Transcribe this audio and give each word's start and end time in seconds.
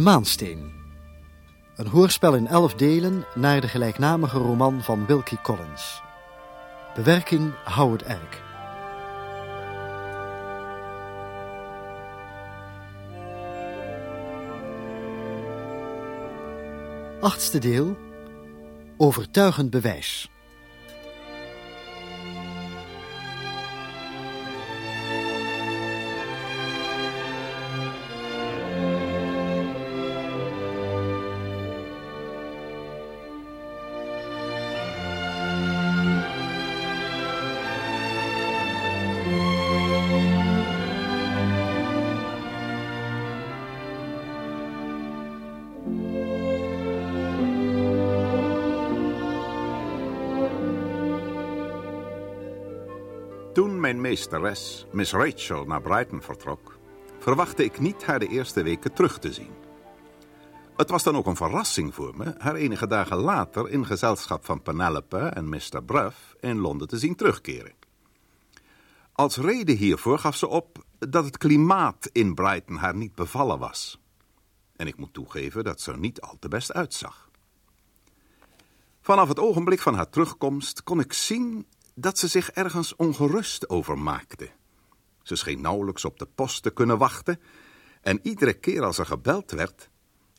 De 0.00 0.06
Maansteen. 0.06 0.72
Een 1.76 1.86
hoorspel 1.86 2.34
in 2.34 2.46
elf 2.46 2.74
delen 2.74 3.24
naar 3.34 3.60
de 3.60 3.68
gelijknamige 3.68 4.38
roman 4.38 4.82
van 4.82 5.06
Wilkie 5.06 5.40
Collins. 5.42 6.02
Bewerking 6.94 7.52
Howard 7.64 8.02
Erk. 8.02 8.42
Achtste 17.20 17.58
deel. 17.58 17.96
Overtuigend 18.96 19.70
bewijs. 19.70 20.30
Toen 53.60 53.80
mijn 53.80 54.00
meesteres, 54.00 54.86
Miss 54.92 55.12
Rachel, 55.12 55.64
naar 55.64 55.80
Brighton 55.80 56.22
vertrok, 56.22 56.78
verwachtte 57.18 57.64
ik 57.64 57.80
niet 57.80 58.04
haar 58.04 58.18
de 58.18 58.26
eerste 58.26 58.62
weken 58.62 58.92
terug 58.92 59.18
te 59.18 59.32
zien. 59.32 59.50
Het 60.76 60.90
was 60.90 61.02
dan 61.02 61.16
ook 61.16 61.26
een 61.26 61.36
verrassing 61.36 61.94
voor 61.94 62.16
me 62.16 62.34
haar 62.38 62.54
enige 62.54 62.86
dagen 62.86 63.16
later 63.16 63.68
in 63.68 63.86
gezelschap 63.86 64.44
van 64.44 64.62
Penelope 64.62 65.18
en 65.18 65.48
Mr. 65.48 65.82
Bruff 65.86 66.36
in 66.40 66.58
Londen 66.58 66.88
te 66.88 66.98
zien 66.98 67.16
terugkeren. 67.16 67.72
Als 69.12 69.36
reden 69.36 69.76
hiervoor 69.76 70.18
gaf 70.18 70.36
ze 70.36 70.48
op 70.48 70.84
dat 70.98 71.24
het 71.24 71.38
klimaat 71.38 72.08
in 72.12 72.34
Brighton 72.34 72.76
haar 72.76 72.96
niet 72.96 73.14
bevallen 73.14 73.58
was. 73.58 74.00
En 74.76 74.86
ik 74.86 74.96
moet 74.96 75.12
toegeven 75.12 75.64
dat 75.64 75.80
ze 75.80 75.92
er 75.92 75.98
niet 75.98 76.20
al 76.20 76.36
te 76.38 76.48
best 76.48 76.72
uitzag. 76.72 77.30
Vanaf 79.00 79.28
het 79.28 79.38
ogenblik 79.38 79.80
van 79.80 79.94
haar 79.94 80.10
terugkomst 80.10 80.82
kon 80.82 81.00
ik 81.00 81.12
zien 81.12 81.66
dat 81.94 82.18
ze 82.18 82.28
zich 82.28 82.50
ergens 82.50 82.96
ongerust 82.96 83.68
over 83.68 83.98
maakte. 83.98 84.50
Ze 85.22 85.36
scheen 85.36 85.60
nauwelijks 85.60 86.04
op 86.04 86.18
de 86.18 86.26
post 86.34 86.62
te 86.62 86.70
kunnen 86.70 86.98
wachten 86.98 87.40
en 88.00 88.20
iedere 88.22 88.52
keer 88.52 88.82
als 88.82 88.98
er 88.98 89.06
gebeld 89.06 89.50
werd, 89.50 89.90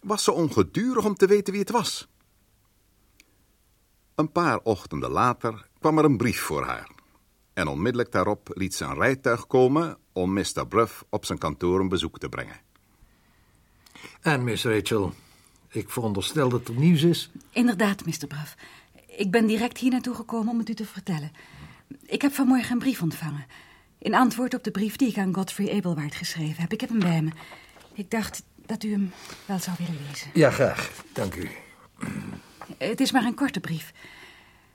was 0.04 0.24
ze 0.24 0.32
ongedurig 0.32 1.06
om 1.06 1.16
te 1.16 1.28
weten 1.28 1.54
wie 1.54 1.62
het 1.62 1.72
was. 1.72 2.08
Een 4.16 4.32
paar 4.32 4.60
ochtenden 4.60 5.10
later 5.10 5.68
kwam 5.80 5.98
er 5.98 6.06
een 6.06 6.18
brief 6.18 6.42
voor 6.42 6.64
haar. 6.64 6.92
En 7.54 7.68
onmiddellijk 7.68 8.12
daarop 8.12 8.50
liet 8.54 8.76
ze 8.76 8.86
een 8.86 8.98
rijtuig 8.98 9.48
komen 9.48 9.98
om 10.14 10.34
Mr. 10.34 10.68
Bruff 10.68 11.06
op 11.10 11.26
zijn 11.26 11.38
kantoor 11.38 11.80
een 11.80 11.90
bezoek 11.90 12.20
te 12.20 12.30
brengen. 12.30 12.60
En 14.22 14.44
Miss 14.44 14.64
Rachel, 14.64 15.14
ik 15.70 15.90
veronderstel 15.90 16.50
dat 16.50 16.68
er 16.68 16.74
nieuws 16.74 17.04
is. 17.04 17.32
Inderdaad, 17.50 18.06
Mr. 18.06 18.28
Bruff. 18.28 18.56
Ik 19.22 19.32
ben 19.32 19.46
direct 19.46 19.78
hier 19.78 19.92
naartoe 19.92 20.16
gekomen 20.16 20.52
om 20.52 20.60
het 20.60 20.70
u 20.70 20.74
te 20.74 20.86
vertellen. 20.86 21.32
Ik 22.06 22.22
heb 22.22 22.34
vanmorgen 22.34 22.72
een 22.72 22.80
brief 22.80 23.02
ontvangen. 23.02 23.46
In 23.98 24.14
antwoord 24.14 24.54
op 24.54 24.64
de 24.64 24.72
brief 24.72 24.96
die 24.96 25.10
ik 25.10 25.18
aan 25.18 25.34
Godfrey 25.34 25.76
Abelwaard 25.76 26.16
geschreven 26.16 26.62
heb. 26.62 26.74
Ik 26.74 26.82
heb 26.82 26.90
hem 26.90 27.00
bij 27.00 27.22
me. 27.22 27.30
Ik 27.94 28.12
dacht 28.12 28.44
dat 28.66 28.84
u 28.84 28.92
hem 28.92 29.12
wel 29.46 29.60
zou 29.60 29.76
willen 29.80 30.02
lezen. 30.08 30.30
Ja, 30.34 30.52
graag. 30.52 31.04
Dank 31.14 31.36
u. 31.36 31.50
Het 32.78 33.02
is 33.02 33.12
maar 33.12 33.24
een 33.24 33.34
korte 33.34 33.60
brief. 33.60 33.94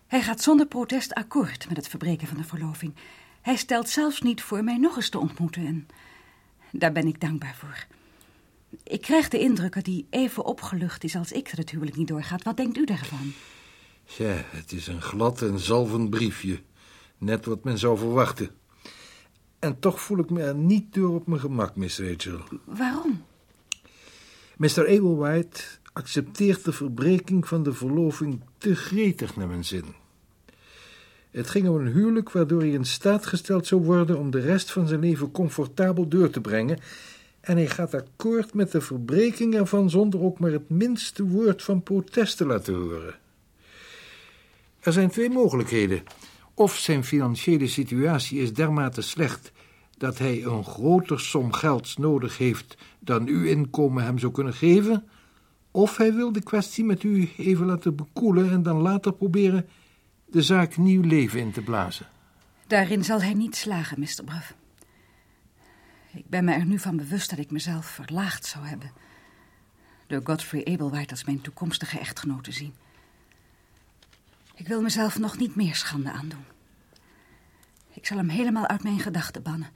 Hij 0.07 0.23
gaat 0.23 0.43
zonder 0.43 0.67
protest 0.67 1.15
akkoord 1.15 1.69
met 1.69 1.77
het 1.77 1.89
verbreken 1.89 2.29
van 2.29 2.37
de 2.37 2.45
verloving. 2.45 2.95
Hij 3.41 3.57
stelt 3.57 3.89
zelfs 3.89 4.21
niet 4.21 4.43
voor 4.43 4.65
mij 4.65 4.77
nog 4.77 4.97
eens 4.97 5.09
te 5.09 5.19
ontmoeten 5.19 5.67
en 5.67 5.87
daar 6.71 6.93
ben 6.93 7.07
ik 7.07 7.21
dankbaar 7.21 7.55
voor. 7.55 7.87
Ik 8.83 9.01
krijg 9.01 9.29
de 9.29 9.39
indruk 9.39 9.75
dat 9.75 9.87
hij 9.87 10.05
even 10.11 10.45
opgelucht 10.45 11.05
is 11.05 11.17
als 11.17 11.33
ik 11.33 11.45
dat 11.45 11.59
het 11.59 11.71
huwelijk 11.71 11.97
niet 11.97 12.09
doorgaat. 12.09 12.43
Wat 12.43 12.57
denkt 12.57 12.77
u 12.77 12.85
daarvan? 12.85 13.33
Ja, 14.07 14.35
het 14.47 14.73
is 14.73 14.87
een 14.87 15.03
glad 15.03 15.43
en 15.43 15.59
zalvend 15.59 16.11
briefje. 16.11 16.61
Net 17.19 17.45
wat 17.45 17.65
men 17.65 17.79
zou 17.79 17.99
verwachten. 17.99 18.51
En 19.59 19.79
toch 19.79 20.01
voel 20.01 20.19
ik 20.19 20.31
me 20.31 20.43
er 20.43 20.55
niet 20.55 20.95
door 20.95 21.15
op 21.15 21.27
mijn 21.27 21.41
gemak, 21.41 21.77
Miss 21.77 21.99
Rachel. 21.99 22.41
Waarom? 22.65 23.25
Mr. 24.57 24.81
Ablewhite 24.81 25.61
accepteert 25.93 26.65
de 26.65 26.73
verbreking 26.73 27.49
van 27.49 27.63
de 27.63 27.73
verloving 27.73 28.41
te 28.59 28.75
gretig 28.75 29.37
naar 29.37 29.49
mijn 29.49 29.65
zin. 29.65 29.85
Het 31.31 31.51
ging 31.51 31.69
om 31.69 31.77
een 31.77 31.93
huwelijk 31.93 32.31
waardoor 32.31 32.61
hij 32.61 32.71
in 32.71 32.85
staat 32.85 33.27
gesteld 33.27 33.67
zou 33.67 33.83
worden 33.83 34.19
om 34.19 34.31
de 34.31 34.41
rest 34.41 34.71
van 34.71 34.87
zijn 34.87 35.01
leven 35.01 35.31
comfortabel 35.31 36.09
door 36.09 36.31
te 36.31 36.41
brengen. 36.41 36.79
En 37.41 37.57
hij 37.57 37.69
gaat 37.69 37.95
akkoord 37.95 38.55
met 38.55 38.73
de 38.73 38.81
verbreking 38.81 39.55
ervan 39.55 39.91
zonder 39.91 40.21
ook 40.21 40.39
maar 40.39 40.51
het 40.51 40.71
minste 40.71 41.25
woord 41.25 41.63
van 41.63 41.83
protest 41.83 42.37
te 42.37 42.47
laten 42.47 42.75
horen. 42.75 43.15
Er 44.87 44.93
zijn 44.93 45.11
twee 45.11 45.31
mogelijkheden. 45.31 46.03
Of 46.55 46.77
zijn 46.77 47.05
financiële 47.05 47.67
situatie 47.67 48.41
is 48.41 48.53
dermate 48.53 49.03
slecht 49.03 49.53
dat 49.99 50.19
hij 50.19 50.45
een 50.45 50.65
groter 50.65 51.21
som 51.21 51.53
gelds 51.53 51.97
nodig 51.97 52.39
heeft 52.39 52.77
dan 52.99 53.27
uw 53.27 53.45
inkomen 53.45 54.05
hem 54.05 54.19
zou 54.19 54.33
kunnen 54.33 54.55
geven, 54.55 55.09
of 55.71 55.97
hij 55.97 56.15
wil 56.15 56.33
de 56.33 56.43
kwestie 56.43 56.85
met 56.85 57.03
u 57.03 57.31
even 57.37 57.67
laten 57.67 57.97
bekoelen 57.97 58.51
en 58.51 58.63
dan 58.63 58.77
later 58.77 59.13
proberen 59.13 59.67
de 60.27 60.43
zaak 60.43 60.77
nieuw 60.77 61.03
leven 61.03 61.41
in 61.41 61.53
te 61.53 61.63
blazen. 61.63 62.07
Daarin 62.67 63.05
zal 63.05 63.23
hij 63.23 63.35
niet 63.35 63.57
slagen, 63.57 64.01
Mr. 64.01 64.25
Bruff. 64.25 64.55
Ik 66.13 66.29
ben 66.29 66.45
me 66.45 66.53
er 66.53 66.67
nu 66.67 66.79
van 66.79 66.97
bewust 66.97 67.31
dat 67.31 67.39
ik 67.39 67.51
mezelf 67.51 67.87
verlaagd 67.87 68.45
zou 68.45 68.67
hebben. 68.67 68.91
Door 70.07 70.21
Godfrey 70.25 70.65
Abelwaard 70.65 71.11
als 71.11 71.25
mijn 71.25 71.41
toekomstige 71.41 71.99
echtgenoot 71.99 72.45
te 72.45 72.53
zien. 72.53 72.75
Ik 74.57 74.69
wil 74.69 74.83
mezelf 74.83 75.19
nog 75.19 75.39
niet 75.39 75.57
meer 75.57 75.75
schande 75.75 76.11
aandoen. 76.11 76.45
Ik 77.93 78.07
zal 78.07 78.17
hem 78.17 78.29
helemaal 78.29 78.67
uit 78.67 78.83
mijn 78.83 78.99
gedachten 78.99 79.43
bannen. 79.43 79.69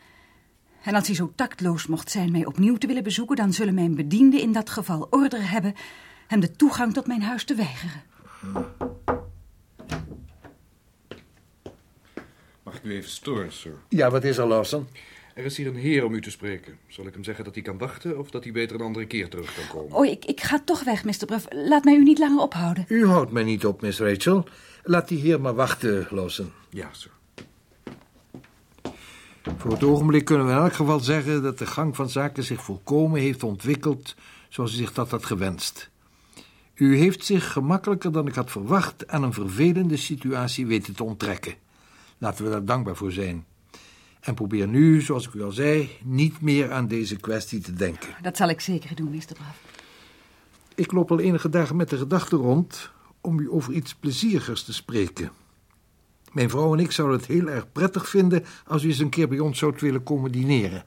En 0.82 0.94
als 0.94 1.06
hij 1.06 1.16
zo 1.16 1.32
tactloos 1.34 1.86
mocht 1.86 2.10
zijn 2.10 2.30
mij 2.30 2.44
opnieuw 2.44 2.76
te 2.76 2.86
willen 2.86 3.02
bezoeken... 3.02 3.36
dan 3.36 3.52
zullen 3.52 3.74
mijn 3.74 3.94
bedienden 3.94 4.40
in 4.40 4.52
dat 4.52 4.70
geval 4.70 5.06
order 5.10 5.50
hebben... 5.50 5.74
hem 6.26 6.40
de 6.40 6.50
toegang 6.50 6.92
tot 6.92 7.06
mijn 7.06 7.22
huis 7.22 7.44
te 7.44 7.54
weigeren. 7.54 8.02
Mag 12.62 12.74
ik 12.74 12.82
u 12.82 12.94
even 12.94 13.10
storen, 13.10 13.52
sir? 13.52 13.74
Ja, 13.88 14.10
wat 14.10 14.24
is 14.24 14.38
er, 14.38 14.46
Lawson? 14.46 14.88
Er 15.34 15.44
is 15.44 15.56
hier 15.56 15.66
een 15.66 15.76
heer 15.76 16.04
om 16.04 16.14
u 16.14 16.20
te 16.20 16.30
spreken. 16.30 16.78
Zal 16.88 17.06
ik 17.06 17.14
hem 17.14 17.24
zeggen 17.24 17.44
dat 17.44 17.54
hij 17.54 17.62
kan 17.62 17.78
wachten 17.78 18.18
of 18.18 18.30
dat 18.30 18.44
hij 18.44 18.52
beter 18.52 18.76
een 18.76 18.86
andere 18.86 19.06
keer 19.06 19.28
terug 19.28 19.54
kan 19.54 19.66
komen? 19.66 19.96
Oh, 19.96 20.06
ik, 20.06 20.24
ik 20.24 20.40
ga 20.40 20.60
toch 20.64 20.84
weg, 20.84 21.04
Mr. 21.04 21.26
Bruff. 21.26 21.46
Laat 21.50 21.84
mij 21.84 21.94
u 21.94 22.02
niet 22.02 22.18
langer 22.18 22.42
ophouden. 22.42 22.84
U 22.88 23.06
houdt 23.06 23.30
mij 23.30 23.42
niet 23.42 23.66
op, 23.66 23.80
Miss 23.80 23.98
Rachel. 23.98 24.46
Laat 24.90 25.08
die 25.08 25.18
heer 25.18 25.40
maar 25.40 25.54
wachten, 25.54 26.06
Lawson. 26.10 26.52
Ja, 26.70 26.88
sir. 26.92 27.10
Voor 29.56 29.70
het 29.72 29.84
ogenblik 29.84 30.24
kunnen 30.24 30.46
we 30.46 30.52
in 30.52 30.58
elk 30.58 30.72
geval 30.72 31.00
zeggen 31.00 31.42
dat 31.42 31.58
de 31.58 31.66
gang 31.66 31.96
van 31.96 32.08
zaken 32.08 32.44
zich 32.44 32.62
volkomen 32.62 33.20
heeft 33.20 33.42
ontwikkeld 33.42 34.14
zoals 34.48 34.72
u 34.72 34.76
zich 34.76 34.92
dat 34.92 35.10
had 35.10 35.24
gewenst. 35.24 35.90
U 36.74 36.96
heeft 36.96 37.24
zich 37.24 37.52
gemakkelijker 37.52 38.12
dan 38.12 38.26
ik 38.26 38.34
had 38.34 38.50
verwacht 38.50 39.08
aan 39.08 39.22
een 39.22 39.32
vervelende 39.32 39.96
situatie 39.96 40.66
weten 40.66 40.94
te 40.94 41.04
onttrekken. 41.04 41.54
Laten 42.18 42.44
we 42.44 42.50
daar 42.50 42.64
dankbaar 42.64 42.96
voor 42.96 43.12
zijn. 43.12 43.44
En 44.20 44.34
probeer 44.34 44.68
nu, 44.68 45.00
zoals 45.00 45.26
ik 45.26 45.34
u 45.34 45.42
al 45.42 45.52
zei, 45.52 45.90
niet 46.04 46.40
meer 46.40 46.72
aan 46.72 46.88
deze 46.88 47.16
kwestie 47.16 47.60
te 47.60 47.72
denken. 47.72 48.08
Dat 48.22 48.36
zal 48.36 48.48
ik 48.48 48.60
zeker 48.60 48.94
doen, 48.94 49.10
Mr. 49.10 49.18
Bruff. 49.18 49.62
Ik 50.74 50.92
loop 50.92 51.10
al 51.10 51.20
enige 51.20 51.48
dagen 51.48 51.76
met 51.76 51.90
de 51.90 51.96
gedachte 51.96 52.36
rond 52.36 52.90
om 53.20 53.38
u 53.38 53.50
over 53.50 53.72
iets 53.72 53.94
plezierigers 53.94 54.62
te 54.62 54.72
spreken. 54.72 55.30
Mijn 56.32 56.50
vrouw 56.50 56.72
en 56.72 56.80
ik 56.80 56.92
zouden 56.92 57.18
het 57.18 57.26
heel 57.26 57.48
erg 57.48 57.72
prettig 57.72 58.08
vinden 58.08 58.44
als 58.66 58.82
u 58.82 58.88
eens 58.88 58.98
een 58.98 59.10
keer 59.10 59.28
bij 59.28 59.38
ons 59.38 59.58
zou 59.58 59.74
willen 59.78 60.02
komen 60.02 60.32
dineren. 60.32 60.84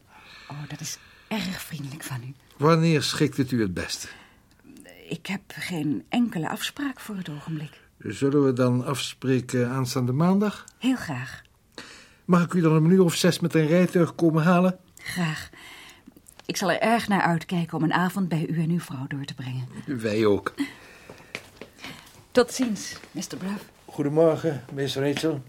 Oh, 0.50 0.70
dat 0.70 0.80
is 0.80 0.98
erg 1.28 1.62
vriendelijk 1.62 2.04
van 2.04 2.18
u. 2.24 2.34
Wanneer 2.58 3.04
schikt 3.04 3.38
het 3.38 3.52
u 3.52 3.62
het 3.62 3.74
beste? 3.74 4.08
Ik 5.10 5.26
heb 5.26 5.42
geen 5.48 6.04
enkele 6.10 6.50
afspraak 6.50 7.00
voor 7.00 7.16
het 7.16 7.30
ogenblik. 7.30 7.82
Zullen 7.98 8.46
we 8.46 8.54
dan 8.54 8.86
afspreken 8.86 9.70
aanstaande 9.70 10.12
maandag? 10.12 10.64
Heel 10.78 10.96
graag. 10.96 11.42
Mag 12.26 12.44
ik 12.44 12.54
u 12.54 12.62
dan 12.62 12.74
een 12.74 12.92
uur 12.92 13.04
of 13.04 13.16
zes 13.16 13.40
met 13.40 13.54
een 13.54 13.68
rijtuig 13.68 14.16
komen 14.16 14.44
halen? 14.44 14.78
Graag. 14.96 15.50
Ik 16.46 16.58
zal 16.58 16.72
er 16.72 16.80
erg 16.80 17.08
naar 17.08 17.22
uitkijken 17.22 17.78
om 17.78 17.84
een 17.84 17.94
avond 17.94 18.30
bij 18.30 18.48
u 18.50 18.62
en 18.62 18.70
uw 18.70 18.80
vrouw 18.80 19.08
door 19.08 19.26
te 19.26 19.34
brengen. 19.34 19.68
Wij 19.86 20.26
ook. 20.26 20.54
Tot 22.34 22.52
ziens, 22.52 22.96
Mr. 23.12 23.38
Bluff. 23.38 23.66
Goedemorgen, 23.86 24.64
Miss 24.72 24.96
Rachel. 24.96 25.42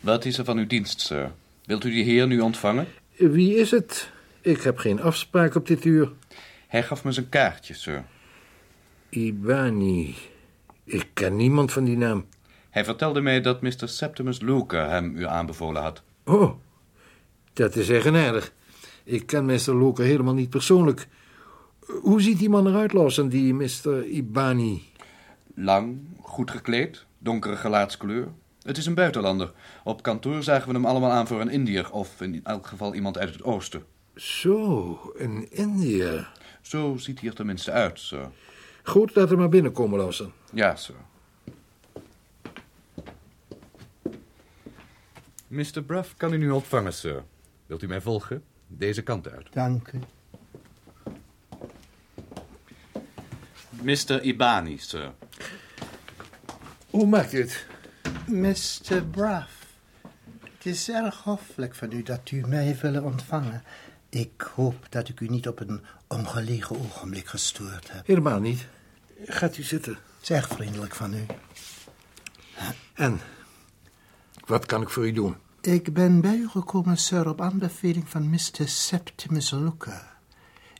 Wat 0.00 0.24
is 0.24 0.38
er 0.38 0.44
van 0.44 0.58
uw 0.58 0.66
dienst, 0.66 1.00
sir? 1.00 1.32
Wilt 1.64 1.84
u 1.84 1.90
die 1.90 2.04
heer 2.04 2.26
nu 2.26 2.40
ontvangen? 2.40 2.86
Wie 3.16 3.54
is 3.54 3.70
het? 3.70 4.10
Ik 4.48 4.62
heb 4.62 4.78
geen 4.78 5.00
afspraak 5.00 5.54
op 5.54 5.66
dit 5.66 5.84
uur. 5.84 6.12
Hij 6.66 6.82
gaf 6.82 7.04
me 7.04 7.12
zijn 7.12 7.28
kaartje, 7.28 7.74
sir. 7.74 8.04
Ibani. 9.08 10.16
Ik 10.84 11.08
ken 11.12 11.36
niemand 11.36 11.72
van 11.72 11.84
die 11.84 11.96
naam. 11.96 12.26
Hij 12.70 12.84
vertelde 12.84 13.20
mij 13.20 13.40
dat 13.40 13.62
Mr. 13.62 13.88
Septimus 13.88 14.40
Luca 14.40 14.88
hem 14.88 15.16
u 15.16 15.26
aanbevolen 15.26 15.82
had. 15.82 16.02
Oh, 16.24 16.52
dat 17.52 17.76
is 17.76 17.88
eigenaardig. 17.88 18.52
Ik 19.04 19.26
ken 19.26 19.44
Mr. 19.44 19.72
Loker 19.72 20.04
helemaal 20.04 20.34
niet 20.34 20.50
persoonlijk. 20.50 21.08
Hoe 22.00 22.22
ziet 22.22 22.38
die 22.38 22.48
man 22.48 22.66
eruit, 22.66 22.92
Lawson, 22.92 23.28
die 23.28 23.54
Mr. 23.54 24.04
Ibani? 24.04 24.82
Lang, 25.54 25.98
goed 26.20 26.50
gekleed, 26.50 27.04
donkere 27.18 27.56
gelaatskleur. 27.56 28.28
Het 28.62 28.76
is 28.76 28.86
een 28.86 28.94
buitenlander. 28.94 29.52
Op 29.84 30.02
kantoor 30.02 30.42
zagen 30.42 30.68
we 30.68 30.74
hem 30.74 30.86
allemaal 30.86 31.10
aan 31.10 31.26
voor 31.26 31.40
een 31.40 31.50
Indiër, 31.50 31.90
of 31.90 32.20
in 32.20 32.40
elk 32.44 32.66
geval 32.66 32.94
iemand 32.94 33.18
uit 33.18 33.32
het 33.32 33.42
oosten. 33.42 33.96
Zo, 34.18 35.12
een 35.16 35.50
Indiër. 35.50 36.32
Zo 36.60 36.96
ziet 36.96 37.20
hij 37.20 37.28
er 37.28 37.34
tenminste 37.34 37.70
uit, 37.70 37.98
sir. 37.98 38.30
Goed, 38.82 39.14
laat 39.14 39.28
hem 39.28 39.38
maar 39.38 39.48
binnenkomen, 39.48 39.98
Lawson. 39.98 40.32
Ja, 40.52 40.76
sir. 40.76 40.94
Mr. 45.46 45.82
Bruff 45.86 46.16
kan 46.16 46.32
u 46.32 46.36
nu 46.36 46.50
ontvangen, 46.50 46.92
sir. 46.92 47.24
Wilt 47.66 47.82
u 47.82 47.86
mij 47.86 48.00
volgen? 48.00 48.44
Deze 48.66 49.02
kant 49.02 49.28
uit. 49.28 49.52
Dank 49.52 49.92
u. 49.92 49.98
Mr. 53.82 54.22
Ibani, 54.22 54.78
sir. 54.78 55.12
Hoe 56.90 57.06
maakt 57.06 57.32
u 57.32 57.40
het? 57.40 57.66
Mr. 58.26 59.04
Braff, 59.10 59.66
het 60.42 60.66
is 60.66 60.88
erg 60.88 61.22
hoffelijk 61.22 61.74
van 61.74 61.92
u 61.92 62.02
dat 62.02 62.30
u 62.30 62.46
mij 62.46 62.78
willen 62.82 63.04
ontvangen. 63.04 63.62
Ik 64.08 64.50
hoop 64.54 64.86
dat 64.88 65.08
ik 65.08 65.20
u 65.20 65.28
niet 65.28 65.48
op 65.48 65.60
een 65.60 65.80
ongelegen 66.06 66.80
ogenblik 66.80 67.26
gestoord 67.26 67.92
heb. 67.92 68.06
Helemaal 68.06 68.40
niet. 68.40 68.66
Gaat 69.24 69.56
u 69.56 69.62
zitten. 69.62 69.92
Het 69.92 70.22
is 70.22 70.30
erg 70.30 70.48
vriendelijk 70.48 70.94
van 70.94 71.14
u. 71.14 71.26
En, 72.94 73.20
wat 74.46 74.66
kan 74.66 74.82
ik 74.82 74.88
voor 74.88 75.06
u 75.06 75.12
doen? 75.12 75.36
Ik 75.60 75.92
ben 75.92 76.20
bij 76.20 76.36
u 76.36 76.48
gekomen, 76.48 76.96
sir, 76.96 77.28
op 77.28 77.40
aanbeveling 77.40 78.08
van 78.08 78.30
Mr. 78.30 78.68
Septimus 78.68 79.50
Luca. 79.50 80.18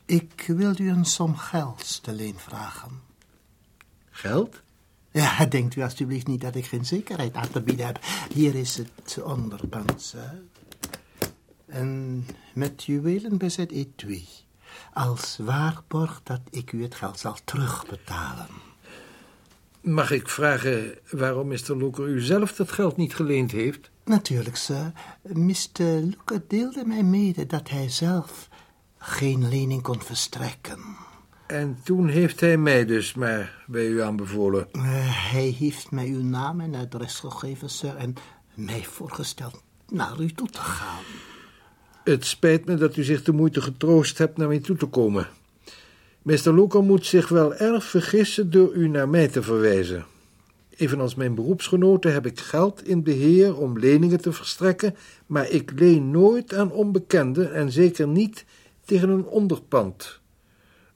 Ik 0.05 0.43
wil 0.47 0.73
u 0.79 0.89
een 0.89 1.05
som 1.05 1.35
geld 1.35 2.03
te 2.03 2.11
leen 2.11 2.39
vragen. 2.39 3.01
Geld? 4.09 4.61
Ja, 5.11 5.45
denkt 5.45 5.75
u 5.75 5.81
alstublieft 5.81 6.27
niet 6.27 6.41
dat 6.41 6.55
ik 6.55 6.65
geen 6.65 6.85
zekerheid 6.85 7.33
aan 7.33 7.49
te 7.49 7.61
bieden 7.61 7.85
heb. 7.85 7.99
Hier 8.33 8.55
is 8.55 8.77
het 8.77 9.19
onderpand, 9.23 10.01
sir. 10.01 10.41
En 11.69 12.25
met 12.53 12.83
juwelen 12.83 13.37
bezet 13.37 13.71
etui. 13.71 14.27
Als 14.93 15.37
waarborg 15.37 16.21
dat 16.23 16.41
ik 16.49 16.71
u 16.71 16.83
het 16.83 16.95
geld 16.95 17.19
zal 17.19 17.37
terugbetalen. 17.43 18.47
Mag 19.81 20.11
ik 20.11 20.29
vragen 20.29 20.97
waarom 21.11 21.47
Mr. 21.47 21.75
Loker 21.75 22.07
u 22.07 22.21
zelf 22.21 22.55
dat 22.55 22.71
geld 22.71 22.97
niet 22.97 23.15
geleend 23.15 23.51
heeft? 23.51 23.89
Natuurlijk, 24.05 24.55
sir. 24.55 24.91
Mr. 25.21 25.83
Luca 25.83 26.41
deelde 26.47 26.85
mij 26.85 27.03
mede 27.03 27.45
dat 27.45 27.69
hij 27.69 27.89
zelf 27.89 28.49
geen 28.97 29.49
lening 29.49 29.81
kon 29.81 30.01
verstrekken. 30.01 30.79
En 31.47 31.77
toen 31.83 32.07
heeft 32.07 32.39
hij 32.39 32.57
mij 32.57 32.85
dus 32.85 33.13
maar 33.13 33.63
bij 33.67 33.87
u 33.87 34.01
aanbevolen. 34.01 34.71
Eh, 34.71 34.81
hij 35.31 35.55
heeft 35.59 35.91
mij 35.91 36.07
uw 36.07 36.23
naam 36.23 36.61
en 36.61 36.75
adres 36.75 37.15
gegeven, 37.19 37.69
sir, 37.69 37.95
en 37.95 38.13
mij 38.53 38.83
voorgesteld 38.83 39.63
naar 39.87 40.19
u 40.19 40.31
toe 40.31 40.49
te 40.49 40.61
gaan. 40.61 41.03
Het 42.09 42.25
spijt 42.25 42.65
me 42.65 42.75
dat 42.75 42.95
u 42.95 43.03
zich 43.03 43.23
de 43.23 43.31
moeite 43.31 43.61
getroost 43.61 44.17
hebt 44.17 44.37
naar 44.37 44.47
mij 44.47 44.59
toe 44.59 44.77
te 44.77 44.85
komen. 44.85 45.27
Mr. 46.21 46.51
Loker 46.51 46.83
moet 46.83 47.05
zich 47.05 47.29
wel 47.29 47.55
erg 47.55 47.83
vergissen 47.83 48.51
door 48.51 48.73
u 48.73 48.87
naar 48.87 49.09
mij 49.09 49.27
te 49.27 49.43
verwijzen. 49.43 50.05
Evenals 50.69 51.15
mijn 51.15 51.35
beroepsgenoten 51.35 52.13
heb 52.13 52.25
ik 52.25 52.39
geld 52.39 52.87
in 52.87 53.03
beheer 53.03 53.57
om 53.57 53.79
leningen 53.79 54.21
te 54.21 54.33
verstrekken, 54.33 54.95
maar 55.25 55.49
ik 55.49 55.71
leen 55.75 56.11
nooit 56.11 56.53
aan 56.53 56.71
onbekenden 56.71 57.53
en 57.53 57.71
zeker 57.71 58.07
niet 58.07 58.45
tegen 58.85 59.09
een 59.09 59.25
onderpand, 59.25 60.19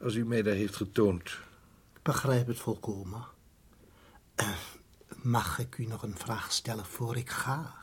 als 0.01 0.15
u 0.15 0.25
mij 0.25 0.41
daar 0.41 0.53
heeft 0.53 0.75
getoond. 0.75 1.29
Ik 1.95 2.01
begrijp 2.03 2.47
het 2.47 2.59
volkomen. 2.59 3.25
Eh, 4.35 4.47
mag 5.21 5.59
ik 5.59 5.77
u 5.77 5.85
nog 5.85 6.03
een 6.03 6.17
vraag 6.17 6.51
stellen 6.51 6.85
voor 6.85 7.17
ik 7.17 7.29
ga? 7.29 7.73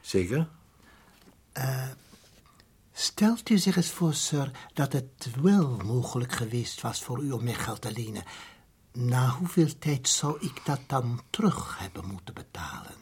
Zeker? 0.00 0.46
Stelt 3.00 3.50
u 3.50 3.58
zich 3.58 3.76
eens 3.76 3.90
voor, 3.90 4.14
sir, 4.14 4.50
dat 4.72 4.92
het 4.92 5.28
wel 5.42 5.76
mogelijk 5.84 6.32
geweest 6.32 6.80
was 6.80 7.02
voor 7.02 7.22
u 7.22 7.30
om 7.30 7.44
mij 7.44 7.54
geld 7.54 7.80
te 7.80 7.92
lenen. 7.92 8.24
Na 8.92 9.28
hoeveel 9.28 9.78
tijd 9.78 10.08
zou 10.08 10.36
ik 10.40 10.60
dat 10.64 10.80
dan 10.86 11.20
terug 11.30 11.78
hebben 11.78 12.06
moeten 12.06 12.34
betalen? 12.34 12.94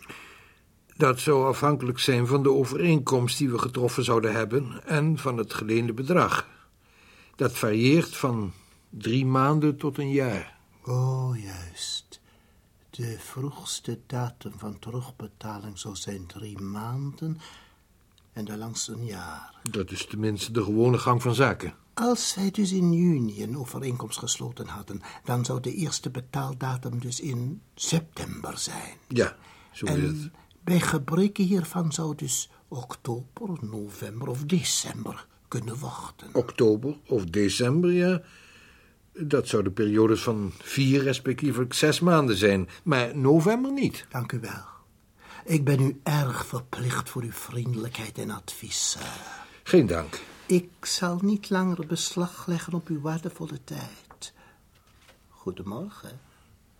Dat 0.96 1.20
zou 1.20 1.46
afhankelijk 1.46 1.98
zijn 1.98 2.26
van 2.26 2.42
de 2.42 2.50
overeenkomst 2.50 3.38
die 3.38 3.50
we 3.50 3.58
getroffen 3.58 4.04
zouden 4.04 4.32
hebben 4.32 4.86
en 4.86 5.18
van 5.18 5.36
het 5.36 5.54
geleende 5.54 5.92
bedrag. 5.92 6.48
Dat 7.36 7.52
varieert 7.52 8.16
van 8.16 8.52
drie 8.90 9.26
maanden 9.26 9.76
tot 9.76 9.98
een 9.98 10.10
jaar. 10.10 10.58
Oh, 10.84 11.42
juist. 11.42 12.20
De 12.90 13.16
vroegste 13.18 14.00
datum 14.06 14.52
van 14.56 14.78
terugbetaling 14.78 15.78
zou 15.78 15.96
zijn 15.96 16.26
drie 16.26 16.58
maanden 16.58 17.40
en 18.38 18.44
de 18.44 18.56
langste 18.56 18.92
een 18.92 19.04
jaar. 19.04 19.54
Dat 19.70 19.90
is 19.90 20.06
tenminste 20.06 20.52
de 20.52 20.62
gewone 20.62 20.98
gang 20.98 21.22
van 21.22 21.34
zaken. 21.34 21.74
Als 21.94 22.28
zij 22.28 22.50
dus 22.50 22.72
in 22.72 22.92
juni 22.92 23.42
een 23.42 23.58
overeenkomst 23.58 24.18
gesloten 24.18 24.66
hadden, 24.66 25.00
dan 25.24 25.44
zou 25.44 25.60
de 25.60 25.74
eerste 25.74 26.10
betaaldatum 26.10 26.98
dus 27.00 27.20
in 27.20 27.60
september 27.74 28.58
zijn. 28.58 28.96
Ja, 29.08 29.36
zo 29.72 29.86
is 29.86 30.02
het. 30.02 30.30
Bij 30.64 30.80
gebreke 30.80 31.42
hiervan 31.42 31.92
zou 31.92 32.14
dus 32.14 32.50
oktober, 32.68 33.58
november 33.60 34.28
of 34.28 34.42
december 34.44 35.26
kunnen 35.48 35.78
wachten. 35.78 36.28
Oktober 36.32 36.96
of 37.06 37.24
december, 37.24 37.92
ja. 37.92 38.22
Dat 39.12 39.48
zouden 39.48 39.72
periodes 39.72 40.22
van 40.22 40.52
vier 40.58 41.02
respectievelijk 41.02 41.74
zes 41.74 42.00
maanden 42.00 42.36
zijn, 42.36 42.68
maar 42.82 43.16
november 43.16 43.72
niet. 43.72 44.06
Dank 44.08 44.32
u 44.32 44.40
wel. 44.40 44.77
Ik 45.48 45.64
ben 45.64 45.80
u 45.80 46.00
erg 46.02 46.46
verplicht 46.46 47.08
voor 47.08 47.22
uw 47.22 47.32
vriendelijkheid 47.32 48.18
en 48.18 48.30
advies. 48.30 48.90
sir. 48.90 49.00
Geen 49.62 49.86
dank. 49.86 50.20
Ik 50.46 50.84
zal 50.84 51.18
niet 51.22 51.50
langer 51.50 51.86
beslag 51.86 52.46
leggen 52.46 52.72
op 52.72 52.88
uw 52.88 53.00
waardevolle 53.00 53.64
tijd. 53.64 54.32
Goedemorgen, 55.28 56.20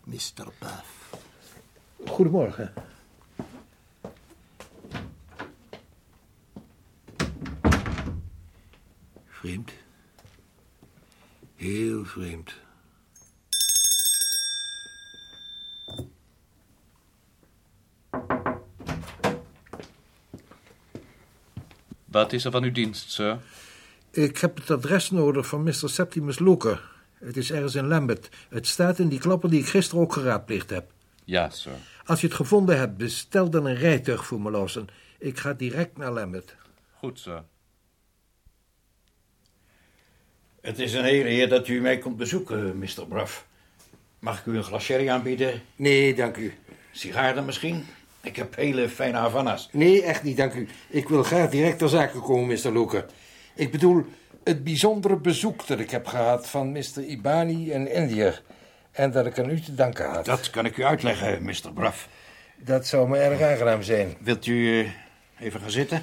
Mr. 0.04 0.52
Buff. 0.58 1.14
Goedemorgen. 2.06 2.72
Vreemd. 9.26 9.72
Heel 11.54 12.04
vreemd. 12.04 12.54
Wat 22.10 22.32
is 22.32 22.44
er 22.44 22.50
van 22.50 22.62
uw 22.62 22.72
dienst, 22.72 23.10
sir? 23.10 23.38
Ik 24.10 24.38
heb 24.38 24.56
het 24.56 24.70
adres 24.70 25.10
nodig 25.10 25.46
van 25.46 25.62
Mr. 25.62 25.88
Septimus 25.88 26.38
Loker. 26.38 26.90
Het 27.14 27.36
is 27.36 27.50
ergens 27.50 27.74
in 27.74 27.86
Lambeth. 27.86 28.28
Het 28.48 28.66
staat 28.66 28.98
in 28.98 29.08
die 29.08 29.18
klappen 29.18 29.50
die 29.50 29.60
ik 29.60 29.66
gisteren 29.66 30.02
ook 30.02 30.12
geraadpleegd 30.12 30.70
heb. 30.70 30.90
Ja, 31.24 31.50
sir. 31.50 31.72
Als 32.04 32.20
je 32.20 32.26
het 32.26 32.36
gevonden 32.36 32.78
hebt, 32.78 32.96
bestel 32.96 33.50
dan 33.50 33.66
een 33.66 33.74
rijtuig 33.74 34.26
voor 34.26 34.40
me, 34.40 34.50
Lawson. 34.50 34.88
Ik 35.18 35.38
ga 35.38 35.52
direct 35.52 35.96
naar 35.96 36.12
Lambeth. 36.12 36.56
Goed, 36.98 37.18
sir. 37.18 37.42
Het 40.60 40.78
is 40.78 40.92
een 40.92 41.04
hele 41.04 41.28
eer 41.28 41.48
dat 41.48 41.68
u 41.68 41.80
mij 41.80 41.98
komt 41.98 42.16
bezoeken, 42.16 42.78
Mr. 42.78 43.06
Bruff. 43.08 43.46
Mag 44.18 44.38
ik 44.38 44.46
u 44.46 44.56
een 44.56 44.64
glas 44.64 44.84
sherry 44.84 45.08
aanbieden? 45.08 45.62
Nee, 45.76 46.14
dank 46.14 46.36
u. 46.36 46.54
Sigaren 46.92 47.44
misschien? 47.44 47.86
Ik 48.28 48.36
heb 48.36 48.56
hele 48.56 48.88
fijne 48.88 49.18
Havana's. 49.18 49.68
Nee, 49.72 50.02
echt 50.02 50.22
niet, 50.22 50.36
dank 50.36 50.54
u. 50.54 50.68
Ik 50.88 51.08
wil 51.08 51.22
graag 51.22 51.50
direct 51.50 51.78
ter 51.78 51.88
zake 51.88 52.18
komen, 52.18 52.46
Mr. 52.46 52.72
Loker. 52.72 53.04
Ik 53.54 53.70
bedoel, 53.70 54.04
het 54.44 54.64
bijzondere 54.64 55.16
bezoek 55.16 55.66
dat 55.66 55.78
ik 55.78 55.90
heb 55.90 56.06
gehad 56.06 56.48
van 56.48 56.72
Mr. 56.72 57.04
Ibani 57.06 57.70
en 57.70 57.92
Indiër. 57.92 58.42
En 58.92 59.10
dat 59.10 59.26
ik 59.26 59.38
aan 59.38 59.50
u 59.50 59.60
te 59.60 59.74
danken 59.74 60.10
had. 60.10 60.24
Dat 60.24 60.50
kan 60.50 60.64
ik 60.64 60.76
u 60.76 60.84
uitleggen, 60.84 61.42
Mr. 61.42 61.72
Bruff. 61.74 62.08
Dat 62.56 62.86
zou 62.86 63.08
me 63.08 63.18
erg 63.18 63.40
aangenaam 63.40 63.82
zijn. 63.82 64.16
Wilt 64.20 64.46
u 64.46 64.80
eh, 64.80 64.90
even 65.40 65.60
gaan 65.60 65.70
zitten? 65.70 66.02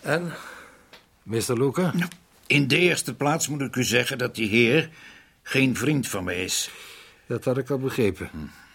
En, 0.00 0.32
Mr. 1.22 1.56
Loker? 1.58 1.92
In 2.46 2.68
de 2.68 2.78
eerste 2.78 3.14
plaats 3.14 3.48
moet 3.48 3.60
ik 3.60 3.76
u 3.76 3.84
zeggen 3.84 4.18
dat 4.18 4.34
die 4.34 4.48
heer 4.48 4.90
geen 5.42 5.76
vriend 5.76 6.08
van 6.08 6.24
mij 6.24 6.44
is. 6.44 6.70
Dat 7.26 7.44
had 7.44 7.58
ik 7.58 7.70
al 7.70 7.78
begrepen. 7.78 8.30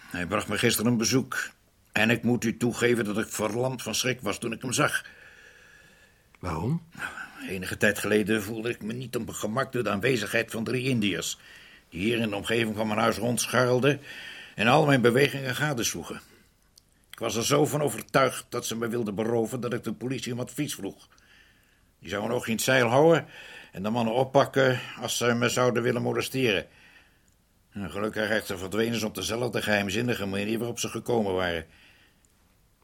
Hij 0.09 0.25
bracht 0.25 0.47
me 0.47 0.57
gisteren 0.57 0.91
een 0.91 0.97
bezoek. 0.97 1.49
En 1.91 2.09
ik 2.09 2.23
moet 2.23 2.43
u 2.43 2.57
toegeven 2.57 3.05
dat 3.05 3.17
ik 3.17 3.27
verlamd 3.27 3.81
van 3.81 3.95
schrik 3.95 4.21
was 4.21 4.39
toen 4.39 4.51
ik 4.51 4.61
hem 4.61 4.73
zag. 4.73 5.05
Waarom? 6.39 6.83
Enige 7.47 7.77
tijd 7.77 7.99
geleden 7.99 8.43
voelde 8.43 8.69
ik 8.69 8.81
me 8.81 8.93
niet 8.93 9.15
op 9.15 9.25
mijn 9.25 9.37
gemak 9.37 9.71
door 9.71 9.83
de 9.83 9.89
aanwezigheid 9.89 10.51
van 10.51 10.63
drie 10.63 10.87
Indiërs. 10.87 11.39
Die 11.89 12.01
hier 12.01 12.17
in 12.17 12.29
de 12.29 12.35
omgeving 12.35 12.75
van 12.75 12.87
mijn 12.87 12.99
huis 12.99 13.17
rondscharrelden 13.17 14.01
en 14.55 14.67
al 14.67 14.85
mijn 14.85 15.01
bewegingen 15.01 15.55
gadesloegen. 15.55 16.21
Ik 17.11 17.19
was 17.19 17.35
er 17.35 17.45
zo 17.45 17.65
van 17.65 17.81
overtuigd 17.81 18.45
dat 18.49 18.65
ze 18.65 18.75
me 18.75 18.87
wilden 18.87 19.15
beroven 19.15 19.59
dat 19.59 19.73
ik 19.73 19.83
de 19.83 19.93
politie 19.93 20.33
om 20.33 20.39
advies 20.39 20.75
vroeg. 20.75 21.07
Die 21.99 22.09
zouden 22.09 22.35
ook 22.35 22.47
in 22.47 22.53
het 22.53 22.61
zeil 22.61 22.87
houden 22.87 23.27
en 23.71 23.83
de 23.83 23.89
mannen 23.89 24.13
oppakken 24.13 24.79
als 25.01 25.17
ze 25.17 25.33
me 25.33 25.49
zouden 25.49 25.83
willen 25.83 26.01
molesteren. 26.01 26.67
En 27.71 27.91
gelukkig 27.91 28.29
echter 28.29 28.57
verdwenen 28.57 28.99
ze 28.99 29.05
op 29.05 29.15
dezelfde 29.15 29.61
geheimzinnige 29.61 30.25
manier 30.25 30.57
waarop 30.57 30.79
ze 30.79 30.89
gekomen 30.89 31.33
waren. 31.33 31.65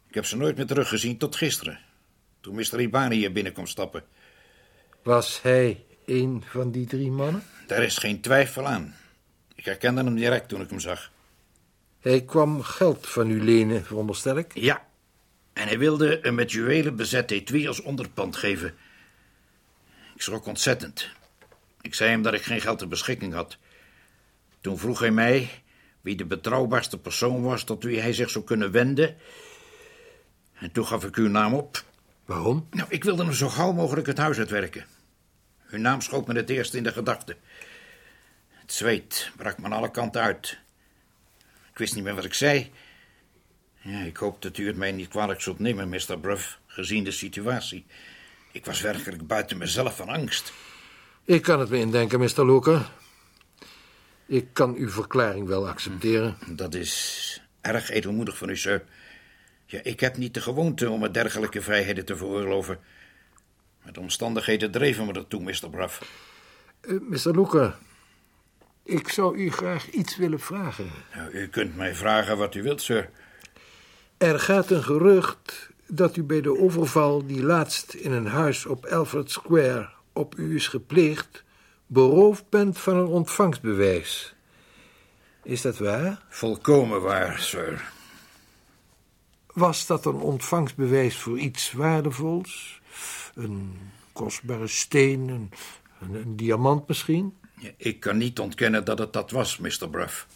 Ik 0.08 0.14
heb 0.14 0.26
ze 0.26 0.38
nooit 0.38 0.58
meer 0.58 0.66
teruggezien 0.66 1.18
tot 1.18 1.36
gisteren, 1.36 1.80
toen 2.42 2.56
Mr. 2.56 2.80
Ibani 2.80 3.16
hier 3.16 3.32
binnenkwam 3.32 3.68
stappen. 3.68 4.04
Was 5.04 5.42
hij 5.42 5.86
een 6.06 6.44
van 6.48 6.72
die 6.72 6.86
drie 6.86 7.12
mannen? 7.12 7.44
Daar 7.68 7.84
is 7.84 7.98
geen 7.98 8.22
twijfel 8.22 8.68
aan. 8.68 8.96
Ik 9.56 9.66
herkende 9.66 10.04
hem 10.04 10.16
direct 10.16 10.50
toen 10.50 10.62
ik 10.62 10.70
hem 10.70 10.80
zag. 10.80 11.12
Hij 12.00 12.22
kwam 12.22 12.62
geld 12.62 13.08
van 13.08 13.30
u 13.30 13.44
lenen, 13.44 13.86
veronderstel 13.86 14.38
ik. 14.38 14.52
Ja, 14.54 14.86
en 15.54 15.68
hij 15.68 15.78
wilde 15.78 16.28
een 16.28 16.36
met 16.36 16.52
juwelen 16.52 16.96
bezet 16.96 17.32
etui 17.32 17.68
als 17.68 17.82
onderpand 17.82 18.36
geven. 18.36 18.74
Ik 20.16 20.22
schrok 20.22 20.46
ontzettend. 20.46 21.10
Ik 21.82 21.94
zei 21.94 22.10
hem 22.10 22.22
dat 22.22 22.34
ik 22.34 22.42
geen 22.42 22.62
geld 22.62 22.78
ter 22.78 22.88
beschikking 22.88 23.34
had. 23.34 23.58
Toen 24.66 24.78
vroeg 24.78 25.00
hij 25.00 25.12
mij 25.12 25.50
wie 26.02 26.16
de 26.16 26.26
betrouwbaarste 26.26 26.98
persoon 26.98 27.42
was 27.42 27.64
tot 27.64 27.84
wie 27.84 28.00
hij 28.00 28.14
zich 28.14 28.30
zou 28.30 28.46
kunnen 28.46 28.72
wenden. 28.72 29.16
En 30.54 30.72
toen 30.72 30.86
gaf 30.86 31.04
ik 31.04 31.16
uw 31.16 31.28
naam 31.28 31.54
op. 31.54 31.84
Waarom? 32.26 32.68
Nou, 32.72 32.90
ik 32.90 33.04
wilde 33.04 33.24
hem 33.24 33.34
zo 33.34 33.50
gauw 33.50 33.72
mogelijk 33.72 34.08
het 34.08 34.18
huis 34.18 34.38
uitwerken. 34.38 34.86
Uw 35.70 35.80
naam 35.80 36.02
schoot 36.02 36.28
me 36.28 36.34
het 36.34 36.50
eerst 36.50 36.74
in 36.74 36.84
de 36.84 36.92
gedachten. 36.92 37.36
Het 38.50 38.74
zweet 38.74 39.32
brak 39.36 39.58
me 39.58 39.66
aan 39.66 39.72
alle 39.72 39.92
kanten 39.92 40.22
uit. 40.22 40.58
Ik 41.72 41.78
wist 41.78 41.96
niet 41.96 42.04
meer 42.04 42.16
wat 42.16 42.26
ik 42.26 42.34
zei. 42.34 42.72
Ja, 43.82 44.00
ik 44.00 44.18
hoop 44.18 44.42
dat 44.42 44.58
u 44.58 44.68
het 44.68 44.78
mij 44.78 44.92
niet 44.92 45.08
kwalijk 45.08 45.42
zult 45.42 45.60
nemen, 45.60 45.90
Mr. 45.90 46.20
Bruff, 46.20 46.60
gezien 46.68 47.04
de 47.04 47.12
situatie. 47.12 47.86
Ik 48.52 48.66
was 48.66 48.82
werkelijk 48.82 49.28
buiten 49.28 49.58
mezelf 49.58 49.96
van 49.96 50.10
angst. 50.10 50.54
Ik 51.24 51.42
kan 51.42 51.60
het 51.60 51.70
me 51.70 51.78
indenken, 51.78 52.20
Mr. 52.20 52.46
Loker. 52.46 52.92
Ik 54.26 54.48
kan 54.54 54.76
uw 54.76 54.90
verklaring 54.90 55.48
wel 55.48 55.68
accepteren. 55.68 56.38
Dat 56.48 56.74
is 56.74 57.42
erg 57.62 57.90
edelmoedig 57.90 58.38
van 58.38 58.50
u, 58.50 58.58
sir. 58.58 58.84
Ja, 59.66 59.80
ik 59.84 60.00
heb 60.00 60.18
niet 60.18 60.34
de 60.34 60.42
gewoonte 60.42 60.90
om 60.90 61.00
me 61.00 61.12
dergelijke 61.12 61.62
vrijheden 61.62 62.06
te 62.06 62.16
veroorloven. 62.16 62.80
Maar 63.84 63.94
de 63.94 64.00
omstandigheden 64.00 64.72
dreven 64.72 65.06
me 65.06 65.14
ertoe, 65.14 65.42
Mr. 65.42 65.70
Bruff. 65.70 66.02
Uh, 66.82 67.00
Mr. 67.02 67.36
Loker, 67.36 67.76
ik 68.84 69.10
zou 69.10 69.38
u 69.38 69.52
graag 69.52 69.90
iets 69.90 70.18
willen 70.18 70.40
vragen. 70.40 70.92
Nou, 71.16 71.32
u 71.32 71.48
kunt 71.48 71.76
mij 71.76 71.96
vragen 71.96 72.38
wat 72.38 72.56
u 72.56 72.64
wilt, 72.64 72.82
sir. 72.82 73.10
Er 74.18 74.40
gaat 74.40 74.70
een 74.70 74.84
gerucht 74.84 75.70
dat 75.88 76.18
u 76.18 76.24
bij 76.24 76.42
de 76.42 76.60
overval 76.60 77.26
die 77.26 77.44
laatst 77.44 77.94
in 77.94 78.12
een 78.12 78.28
huis 78.28 78.66
op 78.66 78.86
Alfred 78.86 79.32
Square 79.32 79.90
op 80.14 80.38
u 80.38 80.56
is 80.56 80.68
gepleegd, 80.68 81.44
beroofd 81.88 82.50
bent 82.50 82.80
van 82.80 82.96
een 82.96 83.08
ontvangstbewijs. 83.08 84.36
Is 85.44 85.62
dat 85.62 85.78
waar? 85.78 86.26
Volkomen 86.30 87.02
waar, 87.02 87.40
sir. 87.40 87.94
Was 89.54 89.86
dat 89.86 90.06
een 90.06 90.16
ontvangstbewijs 90.16 91.18
voor 91.18 91.40
iets 91.40 91.72
waardevols? 91.72 92.82
Een 93.36 93.78
kostbare 94.14 94.68
steen, 94.68 95.28
een, 95.28 95.52
een, 96.00 96.14
een 96.14 96.36
diamant 96.36 96.88
misschien? 96.88 97.38
Ik 97.78 98.00
kan 98.00 98.18
niet 98.18 98.40
ontkennen 98.40 98.86
dat 98.86 99.00
het 99.00 99.14
dat 99.14 99.32
was, 99.32 99.58
Mr. 99.58 99.90
Bruff. 99.90 100.28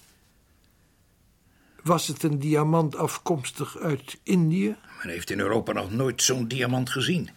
Was 1.83 2.07
het 2.07 2.23
een 2.23 2.39
diamant 2.39 2.95
afkomstig 2.95 3.77
uit 3.77 4.19
Indië? 4.23 4.75
Men 4.97 5.09
heeft 5.09 5.29
in 5.29 5.39
Europa 5.39 5.71
nog 5.71 5.91
nooit 5.91 6.21
zo'n 6.21 6.47
diamant 6.47 6.89
gezien. 6.89 7.29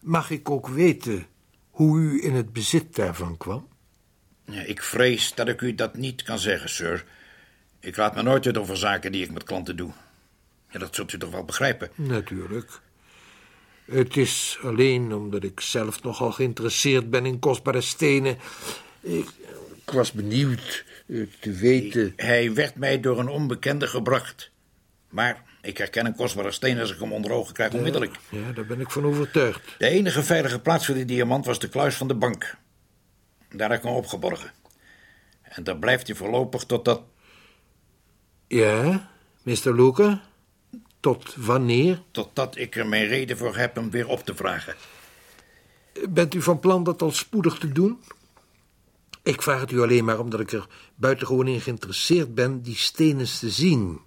Mag 0.00 0.30
ik 0.30 0.50
ook 0.50 0.68
weten 0.68 1.26
hoe 1.80 1.98
u 1.98 2.24
in 2.24 2.34
het 2.34 2.52
bezit 2.52 2.94
daarvan 2.94 3.36
kwam? 3.36 3.68
Ik 4.44 4.82
vrees 4.82 5.34
dat 5.34 5.48
ik 5.48 5.60
u 5.60 5.74
dat 5.74 5.96
niet 5.96 6.22
kan 6.22 6.38
zeggen, 6.38 6.70
sir. 6.70 7.04
Ik 7.80 7.96
laat 7.96 8.14
me 8.14 8.22
nooit 8.22 8.46
uit 8.46 8.58
over 8.58 8.76
zaken 8.76 9.12
die 9.12 9.24
ik 9.24 9.30
met 9.30 9.44
klanten 9.44 9.76
doe. 9.76 9.92
Ja, 10.70 10.78
dat 10.78 10.94
zult 10.94 11.12
u 11.12 11.18
toch 11.18 11.30
wel 11.30 11.44
begrijpen? 11.44 11.90
Natuurlijk. 11.94 12.80
Het 13.84 14.16
is 14.16 14.58
alleen 14.62 15.12
omdat 15.12 15.44
ik 15.44 15.60
zelf 15.60 16.02
nogal 16.02 16.32
geïnteresseerd 16.32 17.10
ben 17.10 17.26
in 17.26 17.38
kostbare 17.38 17.80
stenen. 17.80 18.38
Ik, 19.00 19.28
ik 19.84 19.90
was 19.90 20.12
benieuwd 20.12 20.84
uh, 21.06 21.26
te 21.40 21.52
weten. 21.52 22.12
Hij 22.16 22.54
werd 22.54 22.74
mij 22.74 23.00
door 23.00 23.18
een 23.18 23.28
onbekende 23.28 23.86
gebracht. 23.86 24.50
Maar 25.08 25.42
ik 25.62 25.78
herken 25.78 26.06
een 26.06 26.14
kostbare 26.14 26.50
steen 26.50 26.78
als 26.78 26.92
ik 26.92 27.00
hem 27.00 27.12
onder 27.12 27.32
ogen 27.32 27.54
krijg 27.54 27.72
onmiddellijk. 27.72 28.16
Ja, 28.28 28.52
daar 28.52 28.66
ben 28.66 28.80
ik 28.80 28.90
van 28.90 29.04
overtuigd. 29.04 29.60
De 29.78 29.88
enige 29.88 30.22
veilige 30.22 30.60
plaats 30.60 30.86
voor 30.86 30.94
die 30.94 31.04
diamant 31.04 31.46
was 31.46 31.58
de 31.58 31.68
kluis 31.68 31.94
van 31.96 32.08
de 32.08 32.14
bank. 32.14 32.56
Daar 33.48 33.70
heb 33.70 33.78
ik 33.78 33.84
hem 33.84 33.94
opgeborgen. 33.94 34.52
En 35.42 35.64
daar 35.64 35.78
blijft 35.78 36.06
hij 36.06 36.16
voorlopig 36.16 36.64
totdat... 36.64 37.02
Ja, 38.46 39.10
Mr. 39.42 39.74
Luca? 39.74 40.22
Tot 41.00 41.34
wanneer? 41.34 42.02
Totdat 42.10 42.56
ik 42.56 42.76
er 42.76 42.86
mijn 42.86 43.06
reden 43.06 43.36
voor 43.36 43.56
heb 43.56 43.74
hem 43.74 43.90
weer 43.90 44.08
op 44.08 44.24
te 44.24 44.34
vragen. 44.34 44.74
Bent 46.08 46.34
u 46.34 46.42
van 46.42 46.60
plan 46.60 46.84
dat 46.84 47.02
al 47.02 47.10
spoedig 47.10 47.58
te 47.58 47.72
doen? 47.72 48.00
Ik 49.22 49.42
vraag 49.42 49.60
het 49.60 49.70
u 49.70 49.80
alleen 49.80 50.04
maar 50.04 50.18
omdat 50.18 50.40
ik 50.40 50.52
er 50.52 50.66
buitengewoon 50.94 51.46
in 51.46 51.60
geïnteresseerd 51.60 52.34
ben 52.34 52.62
die 52.62 52.76
stenen 52.76 53.26
te 53.26 53.50
zien. 53.50 54.00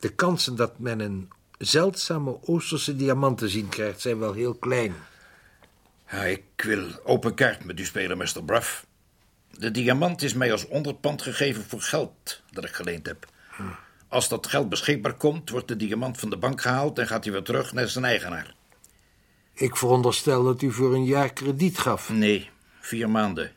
De 0.00 0.08
kansen 0.08 0.56
dat 0.56 0.78
men 0.78 1.00
een 1.00 1.30
zeldzame 1.58 2.38
Oosterse 2.42 2.96
diamant 2.96 3.38
te 3.38 3.48
zien 3.48 3.68
krijgt 3.68 4.00
zijn 4.00 4.18
wel 4.18 4.32
heel 4.32 4.54
klein. 4.54 4.94
Ja, 6.10 6.22
ik 6.22 6.42
wil 6.56 6.86
open 7.04 7.34
kaart 7.34 7.64
met 7.64 7.80
u 7.80 7.84
spelen, 7.84 8.18
Mr. 8.18 8.44
Bruff. 8.44 8.86
De 9.50 9.70
diamant 9.70 10.22
is 10.22 10.34
mij 10.34 10.52
als 10.52 10.66
onderpand 10.66 11.22
gegeven 11.22 11.64
voor 11.64 11.80
geld 11.82 12.42
dat 12.50 12.64
ik 12.64 12.72
geleend 12.72 13.06
heb. 13.06 13.26
Als 14.08 14.28
dat 14.28 14.46
geld 14.46 14.68
beschikbaar 14.68 15.14
komt, 15.14 15.50
wordt 15.50 15.68
de 15.68 15.76
diamant 15.76 16.18
van 16.18 16.30
de 16.30 16.36
bank 16.36 16.60
gehaald 16.60 16.98
en 16.98 17.06
gaat 17.06 17.24
hij 17.24 17.32
weer 17.32 17.42
terug 17.42 17.72
naar 17.72 17.88
zijn 17.88 18.04
eigenaar. 18.04 18.54
Ik 19.52 19.76
veronderstel 19.76 20.44
dat 20.44 20.62
u 20.62 20.72
voor 20.72 20.94
een 20.94 21.04
jaar 21.04 21.32
krediet 21.32 21.78
gaf. 21.78 22.08
Nee, 22.08 22.50
vier 22.80 23.10
maanden. 23.10 23.52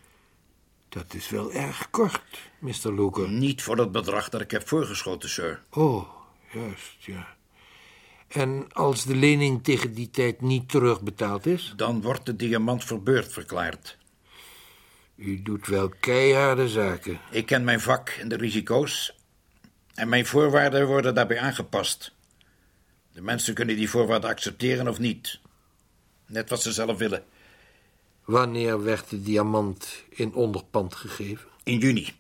Dat 0.90 1.14
is 1.14 1.30
wel 1.30 1.54
erg 1.54 1.90
kort, 1.90 2.22
Mr. 2.60 2.94
Luker. 2.94 3.30
Niet 3.30 3.64
voor 3.64 3.76
dat 3.76 3.92
bedrag 3.92 4.30
dat 4.30 4.42
ik 4.42 4.52
heb 4.52 4.68
voorgeschoten, 4.68 5.30
sir. 5.30 5.62
Oh, 5.70 6.23
juist, 6.54 7.04
ja. 7.04 7.36
En 8.28 8.68
als 8.72 9.06
de 9.06 9.16
lening 9.16 9.64
tegen 9.64 9.94
die 9.94 10.10
tijd 10.10 10.42
niet 10.42 10.70
terugbetaald 10.70 11.46
is? 11.46 11.74
Dan 11.76 12.02
wordt 12.02 12.26
de 12.26 12.36
diamant 12.36 12.84
verbeurd 12.84 13.34
verklaard. 13.34 13.98
U 15.16 15.42
doet 15.42 15.68
wel 15.68 15.90
keiharde 15.90 16.70
zaken. 16.70 17.20
Ik 17.32 17.46
ken 17.46 17.64
mijn 17.64 17.80
vak 17.80 18.10
en 18.10 18.28
de 18.28 18.36
risico's. 18.36 19.18
En 19.94 20.10
mijn 20.10 20.26
voorwaarden 20.26 20.88
worden 20.88 21.16
daarbij 21.16 21.40
aangepast. 21.40 22.14
De 23.12 23.22
mensen 23.22 23.54
kunnen 23.54 23.76
die 23.76 23.90
voorwaarden 23.90 24.30
accepteren 24.30 24.88
of 24.88 25.00
niet. 25.00 25.40
Net 26.26 26.50
wat 26.50 26.62
ze 26.62 26.72
zelf 26.72 26.98
willen. 26.98 27.24
Wanneer 28.26 28.84
werd 28.84 29.10
de 29.10 29.22
diamant 29.22 30.04
in 30.10 30.34
onderpand 30.34 30.96
gegeven? 30.96 31.50
In 31.64 31.78
juni. 31.78 32.14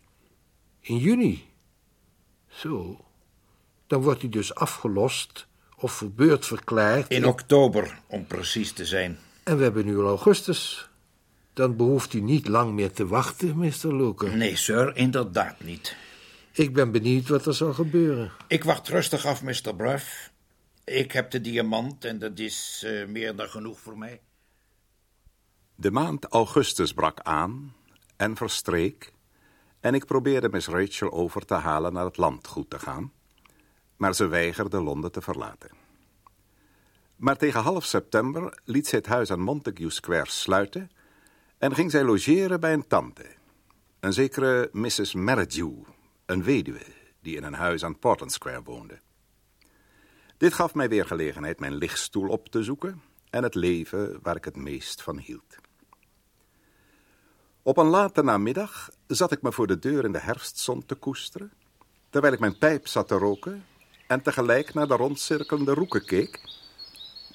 In 0.82 0.98
juni? 0.98 1.46
Zo. 2.48 3.06
Dan 3.94 4.02
wordt 4.02 4.22
hij 4.22 4.30
dus 4.30 4.56
afgelost 4.56 5.48
of 5.78 5.92
verbeurd 5.92 6.46
verklaard. 6.46 7.10
In 7.10 7.26
oktober, 7.26 8.00
om 8.08 8.28
precies 8.28 8.72
te 8.72 8.86
zijn. 8.86 9.20
En 9.44 9.58
we 9.58 9.64
hebben 9.64 9.86
nu 9.86 10.00
al 10.00 10.08
augustus. 10.08 10.90
Dan 11.54 11.76
behoeft 11.76 12.14
u 12.14 12.22
niet 12.22 12.48
lang 12.48 12.74
meer 12.74 12.92
te 12.92 13.08
wachten, 13.08 13.58
Mr. 13.58 13.96
Luker. 13.96 14.38
Nee, 14.38 14.56
sir, 14.56 14.96
inderdaad 14.96 15.64
niet. 15.64 15.96
Ik 16.52 16.74
ben 16.74 16.92
benieuwd 16.92 17.28
wat 17.28 17.46
er 17.46 17.54
zal 17.54 17.74
gebeuren. 17.74 18.32
Ik 18.48 18.64
wacht 18.64 18.88
rustig 18.88 19.26
af, 19.26 19.44
Mr. 19.44 19.76
Bruff. 19.76 20.32
Ik 20.84 21.12
heb 21.12 21.32
de 21.32 21.42
diamant 21.42 22.06
en 22.06 22.20
dat 22.20 22.40
is 22.40 22.84
uh, 22.86 23.08
meer 23.08 23.36
dan 23.36 23.48
genoeg 23.48 23.80
voor 23.80 23.98
mij. 23.98 24.22
De 25.76 25.92
maand 25.92 26.26
augustus 26.26 26.94
brak 26.94 27.20
aan 27.20 27.74
en 28.16 28.36
verstreek 28.36 29.14
en 29.80 29.94
ik 29.94 30.06
probeerde 30.06 30.50
Miss 30.50 30.68
Rachel 30.68 31.12
over 31.12 31.46
te 31.46 31.54
halen 31.54 31.94
naar 31.94 32.06
het 32.06 32.18
landgoed 32.18 32.70
te 32.70 32.80
gaan, 32.80 33.12
maar 33.98 34.16
ze 34.16 34.28
weigerde 34.28 34.82
Londen 34.82 35.12
te 35.12 35.22
verlaten. 35.22 35.70
Maar 37.16 37.38
tegen 37.38 37.62
half 37.62 37.86
september 37.86 38.60
liet 38.64 38.88
zij 38.88 38.98
het 39.00 39.08
huis 39.08 39.32
aan 39.32 39.40
Montague 39.40 39.90
Square 39.90 40.30
sluiten 40.30 40.92
en 41.58 41.76
ging 41.76 41.92
zij 41.92 42.04
logeren 42.04 42.60
bij 42.60 42.74
een 42.74 42.88
tante, 42.88 43.26
een 44.00 44.14
zekere 44.14 44.70
Mrs. 44.72 45.14
Merridew, 45.14 45.74
een 46.26 46.44
weduwe, 46.44 46.86
die 47.22 47.36
in 47.36 47.44
een 47.44 47.54
huis 47.54 47.84
aan 47.84 48.00
Portland 48.00 48.32
Square 48.32 48.64
woonde. 48.64 49.00
Dit 50.38 50.54
gaf 50.54 50.74
mij 50.74 50.90
weer 50.90 51.06
gelegenheid 51.06 51.60
mijn 51.60 51.76
lichtstoel 51.76 52.30
op 52.30 52.50
te 52.50 52.64
zoeken 52.64 53.02
en 53.30 53.44
het 53.44 53.56
leven 53.56 54.20
waar 54.22 54.36
ik 54.36 54.46
het 54.46 54.56
meest 54.56 55.02
van 55.02 55.18
hield. 55.18 55.56
Op 57.62 57.78
een 57.78 57.88
late 57.88 58.24
namiddag 58.24 58.90
zat 59.08 59.32
ik 59.32 59.42
me 59.42 59.52
voor 59.52 59.68
de 59.68 59.80
deur 59.80 60.06
in 60.06 60.12
de 60.12 60.20
herfstzon 60.20 60.86
te 60.86 60.96
koesteren, 60.96 61.52
terwijl 62.10 62.34
ik 62.34 62.40
mijn 62.40 62.58
pijp 62.58 62.88
zat 62.88 63.08
te 63.08 63.16
roken 63.16 63.66
en 64.14 64.22
tegelijk 64.22 64.74
naar 64.74 64.88
de 64.88 64.96
rondcirkelende 64.96 65.74
roeken 65.74 66.06
keek, 66.06 66.40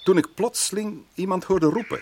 toen 0.05 0.19
ik 0.19 0.35
plotseling 0.35 1.05
iemand 1.15 1.45
hoorde 1.45 1.67
roepen. 1.67 2.01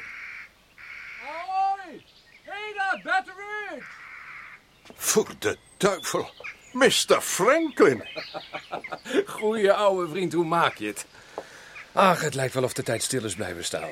Hoi! 1.20 2.04
Hey 2.42 2.72
daar, 2.76 3.00
Batteridge! 3.04 3.86
Voor 4.94 5.34
de 5.38 5.56
duivel, 5.76 6.30
Mr. 6.72 7.20
Franklin! 7.20 8.04
Goeie 9.36 9.72
oude 9.72 10.10
vriend, 10.10 10.32
hoe 10.32 10.44
maak 10.44 10.74
je 10.74 10.86
het? 10.86 11.06
Ach, 11.92 12.20
het 12.20 12.34
lijkt 12.34 12.54
wel 12.54 12.64
of 12.64 12.72
de 12.72 12.82
tijd 12.82 13.02
stil 13.02 13.24
is 13.24 13.34
blijven 13.34 13.64
staan. 13.64 13.90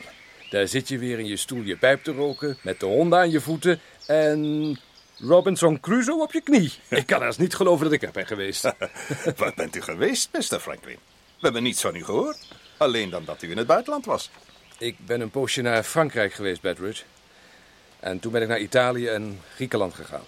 Daar 0.51 0.69
zit 0.69 0.89
je 0.89 0.99
weer 0.99 1.19
in 1.19 1.27
je 1.27 1.37
stoel 1.37 1.63
je 1.63 1.77
pijp 1.77 2.05
te 2.05 2.13
roken, 2.13 2.59
met 2.63 2.81
de 2.81 2.87
honden 2.87 3.19
aan 3.19 3.31
je 3.31 3.41
voeten 3.41 3.81
en 4.07 4.79
Robinson 5.19 5.81
Crusoe 5.81 6.23
op 6.23 6.33
je 6.33 6.41
knie. 6.41 6.73
Ik 7.01 7.07
kan 7.07 7.23
haast 7.23 7.39
niet 7.39 7.55
geloven 7.55 7.85
dat 7.85 7.93
ik 7.93 8.03
er 8.03 8.11
ben 8.11 8.27
geweest. 8.27 8.63
Waar 9.37 9.53
bent 9.57 9.77
u 9.77 9.83
geweest, 9.83 10.29
Mr. 10.33 10.61
Franklin? 10.61 10.99
We 11.39 11.41
hebben 11.41 11.63
niets 11.63 11.81
van 11.81 11.95
u 11.95 12.05
gehoord. 12.05 12.49
Alleen 12.77 13.11
dan 13.11 13.25
dat 13.25 13.43
u 13.43 13.51
in 13.51 13.57
het 13.57 13.67
buitenland 13.67 14.05
was. 14.05 14.31
Ik 14.79 14.97
ben 15.07 15.21
een 15.21 15.31
poosje 15.31 15.63
naar 15.63 15.83
Frankrijk 15.83 16.33
geweest, 16.33 16.61
Bedridge. 16.61 17.05
En 18.01 18.21
toen 18.21 18.33
ben 18.33 18.43
ik 18.43 18.49
naar 18.49 18.59
Italië 18.59 19.07
en 19.09 19.41
Griekenland 19.55 19.95
gegaan. 19.95 20.25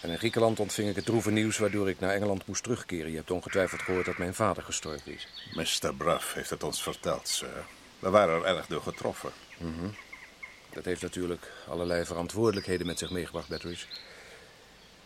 En 0.00 0.10
in 0.10 0.18
Griekenland 0.18 0.60
ontving 0.60 0.88
ik 0.88 0.96
het 0.96 1.04
droeve 1.04 1.30
nieuws 1.30 1.58
waardoor 1.58 1.88
ik 1.88 2.00
naar 2.00 2.14
Engeland 2.14 2.46
moest 2.46 2.62
terugkeren. 2.62 3.10
Je 3.10 3.16
hebt 3.16 3.30
ongetwijfeld 3.30 3.82
gehoord 3.82 4.06
dat 4.06 4.18
mijn 4.18 4.34
vader 4.34 4.62
gestorven 4.62 5.12
is. 5.14 5.28
Mr. 5.54 5.94
Bruff 5.94 6.34
heeft 6.34 6.50
het 6.50 6.62
ons 6.62 6.82
verteld, 6.82 7.28
sir. 7.28 7.64
We 7.98 8.10
waren 8.10 8.34
er 8.34 8.56
erg 8.56 8.66
door 8.66 8.82
getroffen. 8.82 9.30
Dat 10.72 10.84
heeft 10.84 11.02
natuurlijk 11.02 11.52
allerlei 11.68 12.04
verantwoordelijkheden 12.04 12.86
met 12.86 12.98
zich 12.98 13.10
meegebracht, 13.10 13.48
Bedridge. 13.48 13.86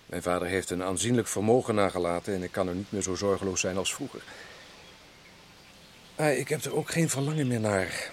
Mijn 0.07 0.23
vader 0.23 0.49
heeft 0.49 0.71
een 0.71 0.83
aanzienlijk 0.83 1.29
vermogen 1.29 1.75
nagelaten 1.75 2.35
en 2.35 2.43
ik 2.43 2.53
kan 2.53 2.69
er 2.69 2.75
niet 2.75 2.93
meer 2.93 3.03
zo 3.03 3.15
zorgeloos 3.15 3.61
zijn 3.61 3.77
als 3.77 3.95
vroeger. 3.95 4.23
Maar 6.17 6.35
ik 6.35 6.49
heb 6.49 6.65
er 6.65 6.75
ook 6.75 6.91
geen 6.91 7.09
verlangen 7.11 7.47
meer 7.47 7.61
naar. 7.61 8.13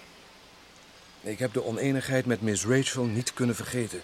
Ik 1.22 1.40
heb 1.40 1.54
de 1.54 1.64
oneenigheid 1.64 2.26
met 2.26 2.42
Miss 2.42 2.66
Rachel 2.66 3.04
niet 3.04 3.34
kunnen 3.34 3.56
vergeten. 3.56 4.02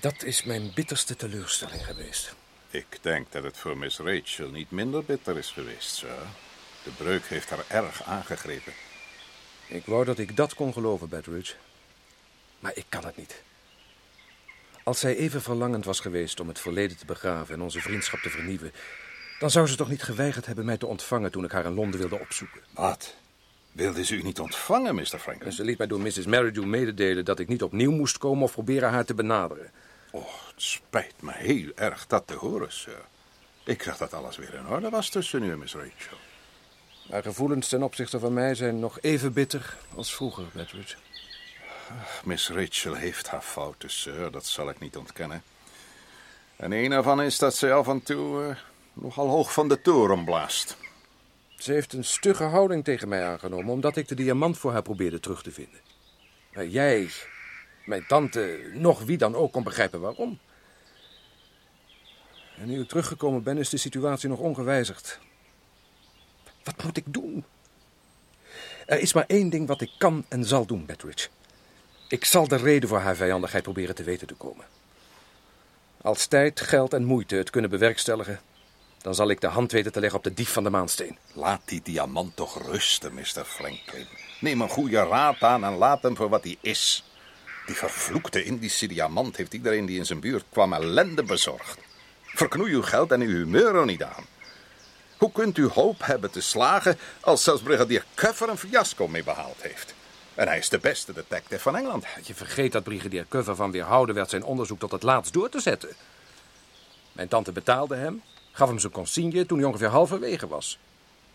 Dat 0.00 0.22
is 0.22 0.44
mijn 0.44 0.70
bitterste 0.74 1.16
teleurstelling 1.16 1.86
geweest. 1.86 2.34
Ik 2.70 2.98
denk 3.00 3.32
dat 3.32 3.42
het 3.42 3.56
voor 3.56 3.76
Miss 3.76 3.98
Rachel 3.98 4.48
niet 4.48 4.70
minder 4.70 5.04
bitter 5.04 5.38
is 5.38 5.50
geweest, 5.50 5.94
sir. 5.94 6.18
De 6.84 6.90
breuk 6.90 7.24
heeft 7.26 7.50
haar 7.50 7.64
erg 7.68 8.02
aangegrepen. 8.02 8.72
Ik 9.66 9.86
wou 9.86 10.04
dat 10.04 10.18
ik 10.18 10.36
dat 10.36 10.54
kon 10.54 10.72
geloven, 10.72 11.08
Bedridge. 11.08 11.54
Maar 12.62 12.72
ik 12.74 12.86
kan 12.88 13.04
het 13.04 13.16
niet. 13.16 13.42
Als 14.84 15.00
zij 15.00 15.16
even 15.16 15.42
verlangend 15.42 15.84
was 15.84 16.00
geweest 16.00 16.40
om 16.40 16.48
het 16.48 16.58
verleden 16.58 16.96
te 16.96 17.06
begraven 17.06 17.54
en 17.54 17.60
onze 17.60 17.80
vriendschap 17.80 18.20
te 18.20 18.30
vernieuwen, 18.30 18.72
dan 19.38 19.50
zou 19.50 19.66
ze 19.66 19.76
toch 19.76 19.88
niet 19.88 20.02
geweigerd 20.02 20.46
hebben 20.46 20.64
mij 20.64 20.76
te 20.76 20.86
ontvangen 20.86 21.30
toen 21.30 21.44
ik 21.44 21.52
haar 21.52 21.64
in 21.64 21.74
Londen 21.74 22.00
wilde 22.00 22.18
opzoeken. 22.18 22.60
Wat? 22.70 23.14
Wilde 23.72 24.04
ze 24.04 24.14
u 24.14 24.22
niet 24.22 24.40
ontvangen, 24.40 24.94
Mr. 24.94 25.12
En 25.12 25.20
Franklin? 25.20 25.52
ze 25.52 25.64
liet 25.64 25.78
mij 25.78 25.86
door 25.86 26.00
Mrs. 26.00 26.26
Merridew 26.26 26.64
mededelen 26.64 27.24
dat 27.24 27.38
ik 27.38 27.48
niet 27.48 27.62
opnieuw 27.62 27.90
moest 27.90 28.18
komen 28.18 28.42
of 28.42 28.52
proberen 28.52 28.90
haar 28.90 29.04
te 29.04 29.14
benaderen. 29.14 29.70
Oh, 30.10 30.26
het 30.46 30.62
spijt 30.62 31.22
me 31.22 31.32
heel 31.32 31.72
erg 31.74 32.06
dat 32.06 32.26
te 32.26 32.34
horen, 32.34 32.72
sir. 32.72 33.04
Ik 33.64 33.84
dacht 33.84 33.98
dat 33.98 34.14
alles 34.14 34.36
weer 34.36 34.54
in 34.54 34.66
orde 34.66 34.90
was 34.90 35.08
tussen 35.08 35.42
u 35.42 35.50
en 35.50 35.58
Miss 35.58 35.74
Rachel. 35.74 36.18
Haar 37.10 37.22
gevoelens 37.22 37.68
ten 37.68 37.82
opzichte 37.82 38.18
van 38.18 38.32
mij 38.32 38.54
zijn 38.54 38.78
nog 38.78 39.00
even 39.00 39.32
bitter 39.32 39.76
als 39.94 40.14
vroeger, 40.14 40.44
Bedridge. 40.52 40.96
Miss 42.24 42.48
Rachel 42.48 42.94
heeft 42.94 43.28
haar 43.28 43.42
fouten, 43.42 43.90
sir, 43.90 44.30
dat 44.30 44.46
zal 44.46 44.68
ik 44.68 44.78
niet 44.78 44.96
ontkennen. 44.96 45.42
En 46.56 46.72
een 46.72 46.92
ervan 46.92 47.22
is 47.22 47.38
dat 47.38 47.54
ze 47.54 47.72
af 47.72 47.88
en 47.88 48.02
toe 48.02 48.44
eh, 48.44 48.56
nogal 48.92 49.28
hoog 49.28 49.52
van 49.52 49.68
de 49.68 49.80
toren 49.80 50.24
blaast. 50.24 50.76
Ze 51.56 51.72
heeft 51.72 51.92
een 51.92 52.04
stugge 52.04 52.44
houding 52.44 52.84
tegen 52.84 53.08
mij 53.08 53.24
aangenomen 53.26 53.72
omdat 53.72 53.96
ik 53.96 54.08
de 54.08 54.14
diamant 54.14 54.58
voor 54.58 54.72
haar 54.72 54.82
probeerde 54.82 55.20
terug 55.20 55.42
te 55.42 55.52
vinden. 55.52 55.80
Jij, 56.70 57.10
mijn 57.84 58.06
tante, 58.06 58.70
nog 58.74 59.02
wie 59.02 59.18
dan 59.18 59.34
ook 59.34 59.52
kon 59.52 59.62
begrijpen 59.62 60.00
waarom. 60.00 60.38
En 62.56 62.66
nu 62.66 62.80
ik 62.80 62.88
teruggekomen 62.88 63.42
ben, 63.42 63.58
is 63.58 63.68
de 63.68 63.76
situatie 63.76 64.28
nog 64.28 64.38
ongewijzigd. 64.38 65.18
Wat 66.64 66.84
moet 66.84 66.96
ik 66.96 67.04
doen? 67.06 67.44
Er 68.86 68.98
is 68.98 69.12
maar 69.12 69.24
één 69.26 69.48
ding 69.48 69.66
wat 69.66 69.80
ik 69.80 69.90
kan 69.98 70.24
en 70.28 70.44
zal 70.44 70.66
doen, 70.66 70.86
Bedridge. 70.86 71.28
Ik 72.12 72.24
zal 72.24 72.48
de 72.48 72.56
reden 72.56 72.88
voor 72.88 72.98
haar 72.98 73.16
vijandigheid 73.16 73.62
proberen 73.62 73.94
te 73.94 74.02
weten 74.02 74.26
te 74.26 74.34
komen. 74.34 74.64
Als 76.00 76.26
tijd, 76.26 76.60
geld 76.60 76.92
en 76.92 77.04
moeite 77.04 77.36
het 77.36 77.50
kunnen 77.50 77.70
bewerkstelligen, 77.70 78.40
dan 78.98 79.14
zal 79.14 79.30
ik 79.30 79.40
de 79.40 79.46
hand 79.46 79.72
weten 79.72 79.92
te 79.92 80.00
leggen 80.00 80.18
op 80.18 80.24
de 80.24 80.34
dief 80.34 80.52
van 80.52 80.62
de 80.62 80.70
maansteen. 80.70 81.18
Laat 81.32 81.60
die 81.64 81.80
diamant 81.82 82.36
toch 82.36 82.66
rusten, 82.70 83.14
Mr. 83.14 83.44
Franklin. 83.44 84.06
Neem 84.40 84.60
een 84.60 84.68
goede 84.68 85.02
raad 85.02 85.42
aan 85.42 85.64
en 85.64 85.76
laat 85.76 86.02
hem 86.02 86.16
voor 86.16 86.28
wat 86.28 86.44
hij 86.44 86.56
is. 86.60 87.04
Die 87.66 87.76
vervloekte 87.76 88.44
Indische 88.44 88.86
diamant 88.86 89.36
heeft 89.36 89.54
iedereen 89.54 89.86
die 89.86 89.98
in 89.98 90.06
zijn 90.06 90.20
buurt 90.20 90.44
kwam 90.50 90.72
ellende 90.72 91.22
bezorgd. 91.22 91.78
Verknoei 92.22 92.72
uw 92.72 92.82
geld 92.82 93.12
en 93.12 93.20
uw 93.20 93.36
humeur 93.36 93.74
er 93.74 93.86
niet 93.86 94.02
aan. 94.02 94.24
Hoe 95.16 95.32
kunt 95.32 95.58
u 95.58 95.66
hoop 95.66 96.06
hebben 96.06 96.30
te 96.30 96.40
slagen 96.40 96.98
als 97.20 97.42
zelfs 97.42 97.62
brigadier 97.62 98.04
Cuffer 98.14 98.48
een 98.48 98.58
fiasco 98.58 99.08
mee 99.08 99.24
behaald 99.24 99.62
heeft? 99.62 99.94
En 100.34 100.48
hij 100.48 100.58
is 100.58 100.68
de 100.68 100.78
beste 100.78 101.12
detective 101.12 101.60
van 101.62 101.76
Engeland. 101.76 102.04
Je 102.22 102.34
vergeet 102.34 102.72
dat 102.72 102.82
brigadier 102.82 103.26
Cover 103.28 103.56
van 103.56 103.70
weerhouden 103.70 104.14
werd 104.14 104.30
zijn 104.30 104.44
onderzoek 104.44 104.78
tot 104.78 104.92
het 104.92 105.02
laatst 105.02 105.32
door 105.32 105.48
te 105.48 105.60
zetten. 105.60 105.88
Mijn 107.12 107.28
tante 107.28 107.52
betaalde 107.52 107.96
hem, 107.96 108.22
gaf 108.52 108.68
hem 108.68 108.78
zijn 108.78 108.92
consigne 108.92 109.46
toen 109.46 109.58
hij 109.58 109.66
ongeveer 109.66 109.88
halverwege 109.88 110.46
was. 110.48 110.78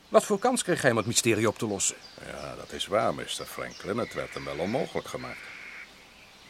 Wat 0.10 0.24
voor 0.24 0.40
kans 0.40 0.64
kreeg 0.64 0.82
hij 0.82 0.92
om 0.92 0.98
het 0.98 1.06
mysterie 1.06 1.48
op 1.48 1.58
te 1.58 1.68
lossen? 1.68 1.96
Ja, 2.26 2.56
dat 2.56 2.72
is 2.72 2.88
waar, 2.88 3.14
Mr. 3.14 3.46
Franklin. 3.46 3.98
Het 3.98 4.14
werd 4.14 4.34
hem 4.34 4.46
wel 4.46 4.58
onmogelijk 4.58 5.08
gemaakt. 5.08 5.40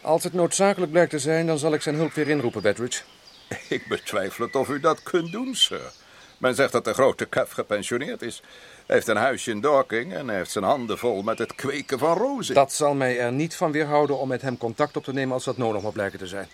Als 0.02 0.24
het 0.24 0.34
noodzakelijk 0.34 0.92
blijkt 0.92 1.12
te 1.12 1.20
zijn, 1.20 1.48
dan 1.48 1.58
zal 1.58 1.74
ik 1.74 1.82
zijn 1.82 1.96
hulp 1.96 2.14
weer 2.14 2.28
inroepen, 2.28 2.62
Bedridge. 2.62 3.02
Ik 3.70 3.88
betwijfel 3.88 4.46
het 4.46 4.56
of 4.56 4.70
u 4.70 4.80
dat 4.80 5.04
kunt 5.04 5.32
doen, 5.32 5.56
sir. 5.56 5.92
Men 6.38 6.56
zegt 6.56 6.72
dat 6.72 6.86
de 6.86 6.94
grote 6.94 7.30
Cuff 7.30 7.52
gepensioneerd 7.52 8.22
is. 8.22 8.42
Hij 8.86 8.96
heeft 8.96 9.08
een 9.08 9.18
huisje 9.18 9.52
in 9.52 9.62
Dorking 9.62 10.14
en 10.14 10.30
heeft 10.30 10.52
zijn 10.52 10.64
handen 10.64 10.98
vol 10.98 11.22
met 11.22 11.38
het 11.38 11.56
kweken 11.56 12.00
van 12.00 12.18
rozen. 12.18 12.56
Dat 12.56 12.74
zal 12.74 12.94
mij 12.94 13.20
er 13.20 13.32
niet 13.32 13.56
van 13.56 13.72
weerhouden 13.72 14.18
om 14.18 14.28
met 14.28 14.42
hem 14.42 14.58
contact 14.58 14.98
op 14.98 15.04
te 15.04 15.14
nemen 15.14 15.34
als 15.34 15.44
dat 15.44 15.58
nodig 15.58 15.82
moet 15.82 15.94
blijken 15.94 16.20
te 16.20 16.28
zijn. 16.28 16.48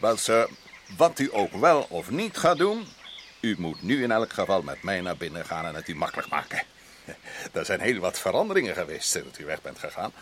Wel, 0.00 0.16
sir, 0.16 0.48
wat 0.96 1.18
u 1.18 1.28
ook 1.32 1.52
wel 1.52 1.86
of 1.88 2.10
niet 2.10 2.36
gaat 2.36 2.58
doen... 2.58 2.86
u 3.40 3.54
moet 3.58 3.82
nu 3.82 4.02
in 4.02 4.10
elk 4.10 4.32
geval 4.32 4.62
met 4.62 4.82
mij 4.82 5.00
naar 5.00 5.16
binnen 5.16 5.44
gaan 5.44 5.66
en 5.66 5.74
het 5.74 5.88
u 5.88 5.94
makkelijk 5.94 6.28
maken. 6.28 6.62
Er 7.52 7.64
zijn 7.64 7.80
heel 7.80 8.00
wat 8.00 8.18
veranderingen 8.18 8.74
geweest 8.74 9.10
sinds 9.10 9.38
u 9.38 9.44
weg 9.44 9.62
bent 9.62 9.78
gegaan. 9.78 10.12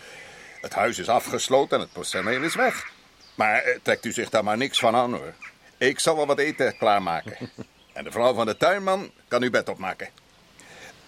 Het 0.61 0.75
huis 0.75 0.99
is 0.99 1.09
afgesloten 1.09 1.77
en 1.77 1.83
het 1.83 1.92
personeel 1.92 2.42
is 2.42 2.55
weg. 2.55 2.90
Maar 3.35 3.62
eh, 3.62 3.79
trekt 3.83 4.05
u 4.05 4.12
zich 4.12 4.31
daar 4.31 4.44
maar 4.44 4.57
niks 4.57 4.79
van 4.79 4.94
aan, 4.94 5.12
hoor. 5.12 5.33
Ik 5.79 5.99
zal 5.99 6.16
wel 6.16 6.27
wat 6.27 6.38
eten 6.38 6.77
klaarmaken. 6.77 7.37
En 7.97 8.05
de 8.05 8.11
vrouw 8.11 8.35
van 8.35 8.47
de 8.47 8.57
tuinman 8.57 9.11
kan 9.29 9.43
uw 9.43 9.51
bed 9.51 9.69
opmaken. 9.69 10.09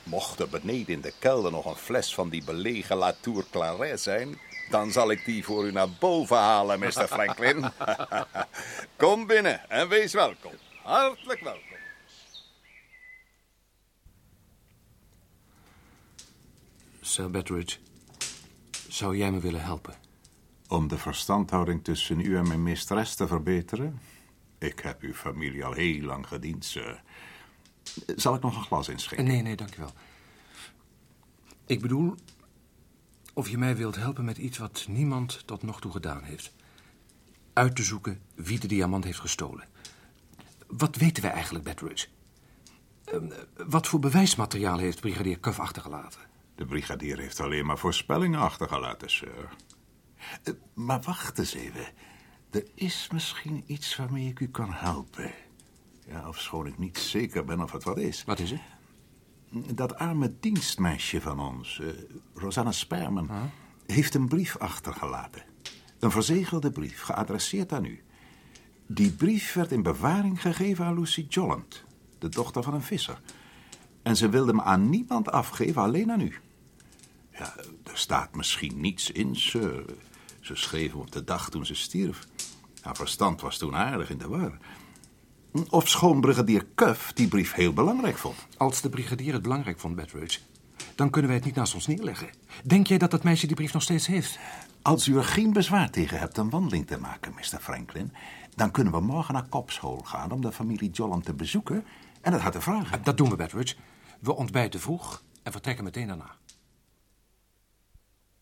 Mocht 0.03 0.41
er 0.41 0.49
beneden 0.49 0.95
in 0.95 1.01
de 1.01 1.13
kelder 1.19 1.51
nog 1.51 1.65
een 1.65 1.77
fles 1.77 2.15
van 2.15 2.29
die 2.29 2.45
belegen 2.45 2.97
Latour 2.97 3.45
Claret 3.51 4.01
zijn... 4.01 4.39
dan 4.71 4.93
zal 4.93 5.11
ik 5.11 5.25
die 5.25 5.45
voor 5.45 5.67
u 5.67 5.73
naar 5.73 5.91
boven 5.91 6.37
halen, 6.37 6.79
Mr. 6.79 7.09
Franklin. 7.17 7.71
Kom 8.97 9.27
binnen 9.27 9.71
en 9.71 9.89
wees 9.89 10.13
welkom. 10.13 10.53
Hartelijk 10.83 11.41
welkom. 11.41 11.63
Sir 17.01 17.31
Bedridge, 17.31 17.79
zou 18.89 19.17
jij 19.17 19.31
me 19.31 19.41
willen 19.41 19.63
helpen? 19.63 19.95
Om 20.69 20.89
de 20.89 20.99
verstandhouding 20.99 21.85
tussen 21.85 22.21
u 22.21 22.37
en 22.37 22.49
mijn 22.49 22.63
meesteres 22.63 23.15
te 23.15 23.27
verbeteren? 23.27 24.01
Ik 24.59 24.79
heb 24.81 25.03
uw 25.03 25.15
familie 25.15 25.65
al 25.65 25.73
heel 25.73 26.01
lang 26.03 26.27
gediend, 26.29 26.65
sir. 26.65 27.03
Zal 28.17 28.35
ik 28.35 28.43
nog 28.43 28.57
een 28.57 28.63
glas 28.63 28.89
inschenken? 28.89 29.27
Nee, 29.27 29.43
nee, 29.43 29.57
dankjewel. 29.57 29.93
Ik 31.67 31.81
bedoel, 31.81 32.15
of 33.35 33.49
je 33.49 33.59
mij 33.59 33.77
wilt 33.77 33.97
helpen 33.97 34.25
met 34.25 34.39
iets 34.39 34.59
wat 34.59 34.87
niemand 34.89 35.47
tot 35.47 35.63
nog 35.63 35.81
toe 35.81 35.93
gedaan 35.93 36.23
heeft. 36.23 36.53
Uit 37.53 37.77
te 37.77 37.83
zoeken 37.83 38.21
wie 38.35 38.59
de 38.59 38.67
diamant 38.67 39.05
heeft 39.05 39.21
gestolen. 39.21 39.69
Wat 40.67 40.97
weten 40.97 41.23
wij 41.23 41.33
eigenlijk, 41.33 41.65
Bedridge? 41.65 42.07
Ehm, 43.05 43.31
wat 43.67 43.87
voor 43.87 43.99
bewijsmateriaal 44.01 44.79
heeft 44.79 45.01
brigadier 45.01 45.41
Cuff 45.41 45.61
achtergelaten? 45.61 46.21
De 46.55 46.65
brigadier 46.67 47.19
heeft 47.19 47.41
alleen 47.41 47.67
maar 47.67 47.79
voorspellingen 47.79 48.41
achtergelaten, 48.41 49.11
sir. 49.11 49.49
Eh, 50.43 50.53
Maar 50.75 51.01
wacht 51.01 51.39
eens 51.39 51.55
even. 51.55 51.87
Er 52.51 52.65
is 52.75 53.09
misschien 53.13 53.63
iets 53.67 53.97
waarmee 53.97 54.29
ik 54.29 54.41
u 54.41 54.49
kan 54.49 54.73
helpen. 54.73 55.33
Ja, 56.07 56.29
ofschoon 56.29 56.67
ik 56.67 56.79
niet 56.79 56.99
zeker 56.99 57.45
ben 57.45 57.61
of 57.61 57.73
het 57.73 57.85
wat 57.85 57.99
is. 57.99 58.25
Wat 58.25 58.39
is 58.39 58.51
het? 58.51 58.61
Dat 59.75 59.95
arme 59.95 60.35
dienstmeisje 60.41 61.21
van 61.21 61.41
ons, 61.41 61.81
eh, 61.81 61.87
Rosanna 62.35 62.73
Sperman, 62.73 63.31
heeft 63.87 64.15
een 64.15 64.29
brief 64.29 64.57
achtergelaten. 64.57 65.43
Een 65.99 66.11
verzegelde 66.11 66.71
brief, 66.71 67.01
geadresseerd 67.01 67.73
aan 67.73 67.85
u. 67.85 68.03
Die 68.87 69.13
brief 69.13 69.53
werd 69.53 69.73
in 69.73 69.83
bewaring 69.83 70.41
gegeven 70.41 70.85
aan 70.85 70.99
Lucy 70.99 71.27
Jolland, 71.29 71.85
de 72.19 72.29
dochter 72.29 72.63
van 72.63 72.75
een 72.75 72.83
visser. 72.83 73.21
En 74.03 74.17
ze 74.17 74.29
wilde 74.29 74.51
hem 74.51 74.61
aan 74.61 74.89
niemand 74.89 75.31
afgeven, 75.31 75.83
alleen 75.83 76.11
aan 76.11 76.21
u. 76.21 76.35
Ja, 77.33 77.57
er 77.85 77.99
staat 77.99 78.35
misschien 78.35 78.81
niets 78.81 79.11
in. 79.11 79.37
Ze, 79.37 79.85
ze 80.41 80.55
schreef 80.55 80.91
hem 80.91 81.01
op 81.01 81.13
de 81.13 81.25
dag 81.25 81.51
toen 81.51 81.67
ze 81.67 81.75
stierf. 81.75 82.27
Haar 82.83 82.97
verstand 82.97 83.41
was 83.41 83.59
toen 83.59 83.75
aardig 83.75 84.11
in 84.11 84.19
de 84.19 84.29
war. 84.29 84.59
Of 85.71 85.89
schoon 85.89 86.21
brigadier 86.21 86.67
Cuff 86.75 87.13
die 87.13 87.29
brief 87.29 87.53
heel 87.53 87.73
belangrijk 87.73 88.19
vond. 88.19 88.37
Als 88.57 88.81
de 88.81 88.89
brigadier 88.89 89.33
het 89.33 89.43
belangrijk 89.43 89.81
vond, 89.81 89.95
Bedridge, 89.95 90.41
dan 90.95 91.11
kunnen 91.11 91.31
wij 91.31 91.39
het 91.39 91.47
niet 91.47 91.57
naast 91.57 91.75
ons 91.75 91.87
neerleggen. 91.87 92.29
Denk 92.65 92.87
jij 92.87 92.99
dat 92.99 93.11
dat 93.11 93.23
meisje 93.23 93.47
die 93.47 93.57
brief 93.57 93.73
nog 93.73 93.83
steeds 93.83 94.07
heeft? 94.07 94.39
Als 94.83 95.07
u 95.07 95.17
er 95.17 95.25
geen 95.25 95.53
bezwaar 95.53 95.91
tegen 95.91 96.19
hebt 96.19 96.37
een 96.37 96.51
wandeling 96.51 96.87
te 96.87 96.99
maken, 96.99 97.35
Mr. 97.35 97.59
Franklin... 97.61 98.13
dan 98.55 98.71
kunnen 98.71 98.93
we 98.93 99.01
morgen 99.01 99.35
naar 99.35 99.49
Copshole 99.49 100.05
gaan 100.05 100.31
om 100.31 100.41
de 100.41 100.53
familie 100.53 100.91
Jolland 100.91 101.25
te 101.25 101.35
bezoeken... 101.35 101.85
en 102.21 102.33
het 102.33 102.43
haar 102.43 102.51
te 102.51 102.61
vragen. 102.61 103.03
Dat 103.03 103.17
doen 103.17 103.31
we, 103.31 103.37
Bedridge. 103.37 103.77
We 104.21 104.37
ontbijten 104.37 104.81
vroeg 104.81 105.23
en 105.43 105.53
vertrekken 105.53 105.85
meteen 105.85 106.07
daarna. 106.07 106.37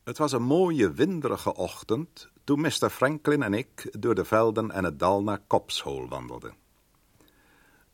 Het 0.07 0.19
was 0.19 0.33
een 0.33 0.43
mooie, 0.43 0.93
winderige 0.93 1.55
ochtend... 1.55 2.29
toen 2.45 2.61
Mr. 2.61 2.91
Franklin 2.91 3.43
en 3.43 3.55
ik 3.55 4.01
door 4.01 4.15
de 4.15 4.25
velden 4.25 4.71
en 4.71 4.85
het 4.85 4.99
dal 4.99 5.23
naar 5.23 5.41
Copshole 5.47 6.09
wandelden. 6.09 6.55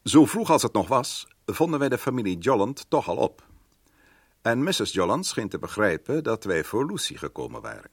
Zo 0.04 0.24
vroeg 0.26 0.50
als 0.50 0.62
het 0.62 0.72
nog 0.72 0.88
was, 0.88 1.26
vonden 1.46 1.78
wij 1.78 1.88
de 1.88 1.98
familie 1.98 2.38
Jolland 2.38 2.90
toch 2.90 3.08
al 3.08 3.16
op. 3.16 3.46
En 4.42 4.62
Mrs. 4.62 4.92
Jolland 4.92 5.26
scheen 5.26 5.48
te 5.48 5.58
begrijpen 5.58 6.24
dat 6.24 6.44
wij 6.44 6.64
voor 6.64 6.86
Lucy 6.86 7.16
gekomen 7.16 7.60
waren. 7.60 7.90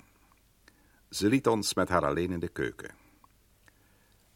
Ze 1.09 1.27
liet 1.27 1.47
ons 1.47 1.73
met 1.73 1.89
haar 1.89 2.05
alleen 2.05 2.31
in 2.31 2.39
de 2.39 2.47
keuken. 2.47 2.95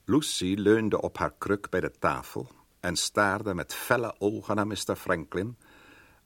Lucy 0.06 0.54
leunde 0.58 1.02
op 1.02 1.18
haar 1.18 1.34
kruk 1.38 1.70
bij 1.70 1.80
de 1.80 1.92
tafel 2.00 2.48
en 2.80 2.96
staarde 2.96 3.54
met 3.54 3.74
felle 3.74 4.16
ogen 4.20 4.56
naar 4.56 4.68
Mr. 4.68 4.96
Franklin, 4.96 5.58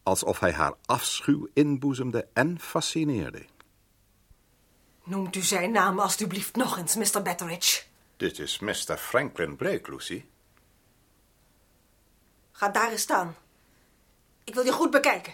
alsof 0.08 0.40
hij 0.40 0.52
haar 0.52 0.74
afschuw 0.86 1.48
inboezemde 1.54 2.28
en 2.34 2.60
fascineerde. 2.60 3.46
Noemt 5.04 5.36
u 5.36 5.42
zijn 5.42 5.72
naam 5.72 6.00
alstublieft 6.00 6.56
nog 6.56 6.78
eens, 6.78 6.96
Mr. 6.96 7.22
Betteridge. 7.22 7.84
Dit 8.18 8.40
is 8.40 8.60
Mr. 8.60 8.98
Franklin 8.98 9.56
Blake, 9.56 9.92
Lucy. 9.92 10.26
Ga 12.52 12.70
daar 12.70 12.92
eens 12.92 13.02
staan. 13.02 13.36
Ik 14.44 14.54
wil 14.54 14.64
je 14.64 14.72
goed 14.72 14.92
bekijken. 14.92 15.34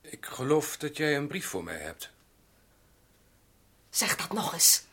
Ik 0.00 0.26
geloof 0.26 0.76
dat 0.76 0.96
jij 0.96 1.16
een 1.16 1.28
brief 1.28 1.46
voor 1.46 1.64
mij 1.64 1.78
hebt. 1.78 2.10
Zeg 3.90 4.16
dat 4.16 4.32
nog 4.32 4.52
eens. 4.52 4.84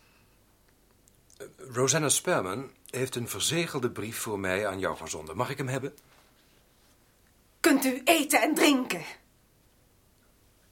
Rosanna 1.57 2.09
Sperman 2.09 2.71
heeft 2.95 3.15
een 3.15 3.29
verzegelde 3.29 3.91
brief 3.91 4.17
voor 4.17 4.39
mij 4.39 4.67
aan 4.67 4.79
jou 4.79 4.97
verzonden. 4.97 5.37
Mag 5.37 5.49
ik 5.49 5.57
hem 5.57 5.67
hebben? 5.67 5.97
Kunt 7.59 7.85
u 7.85 8.01
eten 8.03 8.41
en 8.41 8.55
drinken? 8.55 9.03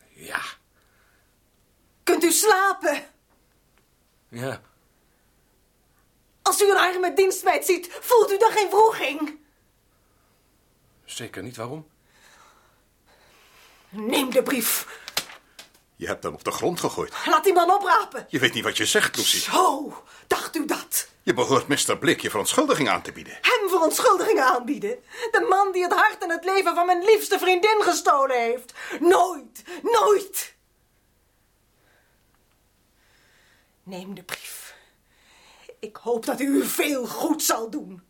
Ja. 0.10 0.42
Kunt 2.04 2.24
u 2.24 2.32
slapen? 2.32 3.04
Ja. 4.30 4.62
Als 6.42 6.62
u 6.62 6.72
een 6.72 6.78
arme 6.78 7.14
dienstmeid 7.14 7.66
ziet, 7.66 7.90
voelt 8.02 8.32
u 8.32 8.38
dan 8.38 8.52
geen 8.52 8.70
wroeging? 8.70 9.40
Zeker 11.06 11.44
niet. 11.44 11.56
Waarom? 11.56 11.88
Neem 13.90 14.30
de 14.30 14.44
brief. 14.44 15.02
Je 15.96 16.08
hebt 16.08 16.24
hem 16.24 16.34
op 16.34 16.44
de 16.44 16.52
grond 16.52 16.80
gegooid. 16.80 17.14
Laat 17.26 17.44
die 17.44 17.54
man 17.54 17.72
oprapen. 17.72 18.26
Je 18.30 18.40
weet 18.40 18.54
niet 18.54 18.64
wat 18.64 18.78
je 18.78 18.86
zegt, 18.86 19.16
Lucy. 19.16 19.40
Zo, 19.40 20.04
dacht 20.28 20.56
u 20.56 20.66
dat? 20.66 21.08
Je 21.24 21.34
behoort 21.34 21.68
Mr. 21.68 21.98
Blake 21.98 22.22
je 22.22 22.30
verontschuldiging 22.30 22.90
aan 22.90 23.02
te 23.02 23.12
bieden. 23.12 23.38
Hem 23.42 23.70
verontschuldigingen 23.70 24.44
aanbieden? 24.44 25.04
De 25.32 25.46
man 25.50 25.72
die 25.72 25.84
het 25.84 25.94
hart 25.94 26.24
en 26.24 26.30
het 26.30 26.44
leven 26.44 26.76
van 26.76 26.86
mijn 26.86 27.04
liefste 27.04 27.40
vriendin 27.40 27.82
gestolen 27.82 28.42
heeft. 28.42 28.74
Nooit, 29.00 29.64
nooit. 29.82 30.56
Neem 33.84 34.16
de 34.16 34.24
brief. 34.24 34.76
Ik 35.80 35.96
hoop 35.96 36.26
dat 36.26 36.40
u 36.40 36.46
u 36.46 36.66
veel 36.66 37.06
goed 37.08 37.44
zal 37.44 37.70
doen. 37.70 38.04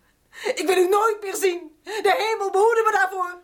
Ik 0.55 0.67
wil 0.67 0.77
u 0.77 0.87
nooit 0.87 1.21
meer 1.21 1.35
zien. 1.35 1.79
De 1.83 2.15
hemel 2.17 2.51
behoede 2.51 2.81
me 2.85 2.91
daarvoor. 2.91 3.41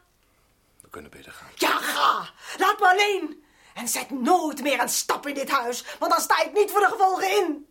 We 0.81 0.89
kunnen 0.89 1.11
beter 1.11 1.31
gaan. 1.31 1.51
Ja, 1.55 1.77
ga. 1.77 2.29
Laat 2.57 2.79
me 2.79 2.87
alleen. 2.87 3.43
En 3.73 3.87
zet 3.87 4.09
nooit 4.09 4.61
meer 4.61 4.79
een 4.79 4.89
stap 4.89 5.27
in 5.27 5.33
dit 5.33 5.49
huis, 5.49 5.85
want 5.99 6.11
dan 6.11 6.21
sta 6.21 6.43
ik 6.43 6.53
niet 6.53 6.71
voor 6.71 6.79
de 6.79 6.87
gevolgen 6.87 7.31
in. 7.37 7.68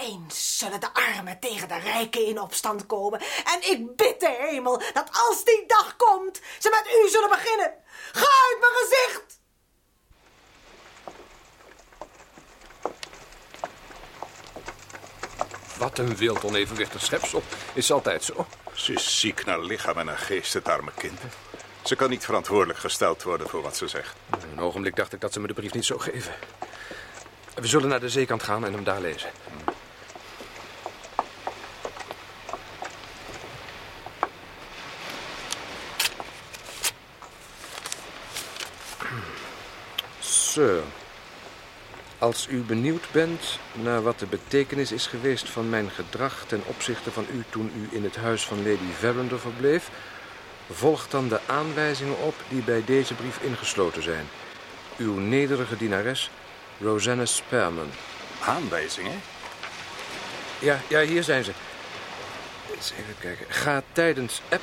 Eens 0.00 0.58
zullen 0.58 0.80
de 0.80 0.94
armen 0.94 1.38
tegen 1.40 1.68
de 1.68 1.78
rijken 1.78 2.26
in 2.26 2.40
opstand 2.40 2.86
komen. 2.86 3.20
En 3.44 3.70
ik 3.70 3.96
bid 3.96 4.20
de 4.20 4.36
hemel 4.40 4.82
dat 4.92 5.08
als 5.12 5.44
die 5.44 5.64
dag 5.66 5.96
komt, 5.96 6.40
ze 6.58 6.68
met 6.70 7.04
u 7.04 7.08
zullen 7.08 7.28
beginnen. 7.28 7.74
Ga 8.12 8.26
uit 8.48 8.60
mijn 8.60 8.72
gezicht! 8.72 9.38
Wat 15.78 15.98
een 15.98 16.16
wild 16.16 16.44
onevenwichtig 16.44 17.04
schepsel. 17.04 17.42
Is 17.72 17.92
altijd 17.92 18.24
zo. 18.24 18.46
Ze 18.74 18.92
is 18.92 19.20
ziek 19.20 19.44
naar 19.44 19.60
lichaam 19.60 19.98
en 19.98 20.06
naar 20.06 20.18
geest, 20.18 20.52
het 20.52 20.68
arme 20.68 20.90
kind. 20.96 21.20
Ze 21.82 21.96
kan 21.96 22.10
niet 22.10 22.24
verantwoordelijk 22.24 22.78
gesteld 22.78 23.22
worden 23.22 23.48
voor 23.48 23.62
wat 23.62 23.76
ze 23.76 23.88
zegt. 23.88 24.16
Een 24.52 24.60
ogenblik 24.60 24.96
dacht 24.96 25.12
ik 25.12 25.20
dat 25.20 25.32
ze 25.32 25.40
me 25.40 25.46
de 25.46 25.54
brief 25.54 25.72
niet 25.72 25.84
zou 25.84 26.00
geven. 26.00 26.34
We 27.54 27.66
zullen 27.66 27.88
naar 27.88 28.00
de 28.00 28.08
zeekant 28.08 28.42
gaan 28.42 28.64
en 28.64 28.72
hem 28.72 28.84
daar 28.84 29.00
lezen. 29.00 29.30
Sir, 40.50 40.82
als 42.18 42.46
u 42.50 42.60
benieuwd 42.60 43.04
bent 43.12 43.58
naar 43.72 44.02
wat 44.02 44.18
de 44.18 44.26
betekenis 44.26 44.92
is 44.92 45.06
geweest 45.06 45.48
van 45.48 45.68
mijn 45.68 45.90
gedrag 45.90 46.44
ten 46.46 46.62
opzichte 46.66 47.10
van 47.10 47.26
u 47.32 47.44
toen 47.50 47.72
u 47.76 47.96
in 47.96 48.04
het 48.04 48.16
huis 48.16 48.44
van 48.44 48.56
Lady 48.56 48.92
Verinder 48.98 49.40
verbleef, 49.40 49.90
volgt 50.70 51.10
dan 51.10 51.28
de 51.28 51.40
aanwijzingen 51.46 52.18
op 52.18 52.34
die 52.48 52.62
bij 52.62 52.82
deze 52.84 53.14
brief 53.14 53.42
ingesloten 53.42 54.02
zijn. 54.02 54.28
Uw 54.96 55.14
nederige 55.14 55.76
dienares, 55.76 56.30
Rosanna 56.80 57.24
Sperman. 57.24 57.90
Aanwijzingen? 58.44 59.20
Ja, 60.58 60.80
ja, 60.88 61.00
hier 61.00 61.22
zijn 61.22 61.44
ze. 61.44 61.52
Eens 62.74 62.90
even 62.90 63.14
kijken. 63.20 63.46
Ga 63.48 63.82
tijdens 63.92 64.40
eb 64.48 64.62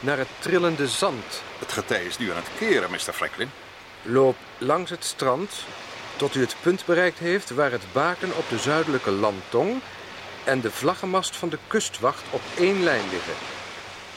naar 0.00 0.18
het 0.18 0.28
trillende 0.38 0.88
zand. 0.88 1.42
Het 1.58 1.72
getij 1.72 2.04
is 2.04 2.18
nu 2.18 2.30
aan 2.30 2.36
het 2.36 2.50
keren, 2.58 2.90
Mr. 2.90 3.12
Franklin. 3.12 3.50
Loop 4.02 4.36
langs 4.58 4.90
het 4.90 5.04
strand 5.04 5.64
tot 6.16 6.34
u 6.34 6.40
het 6.40 6.56
punt 6.62 6.84
bereikt 6.84 7.18
heeft 7.18 7.50
waar 7.50 7.70
het 7.70 7.92
baken 7.92 8.36
op 8.36 8.48
de 8.48 8.58
zuidelijke 8.58 9.10
landtong 9.10 9.80
en 10.44 10.60
de 10.60 10.70
vlaggenmast 10.70 11.36
van 11.36 11.48
de 11.48 11.58
kustwacht 11.66 12.22
op 12.30 12.40
één 12.58 12.82
lijn 12.82 13.04
liggen. 13.10 13.34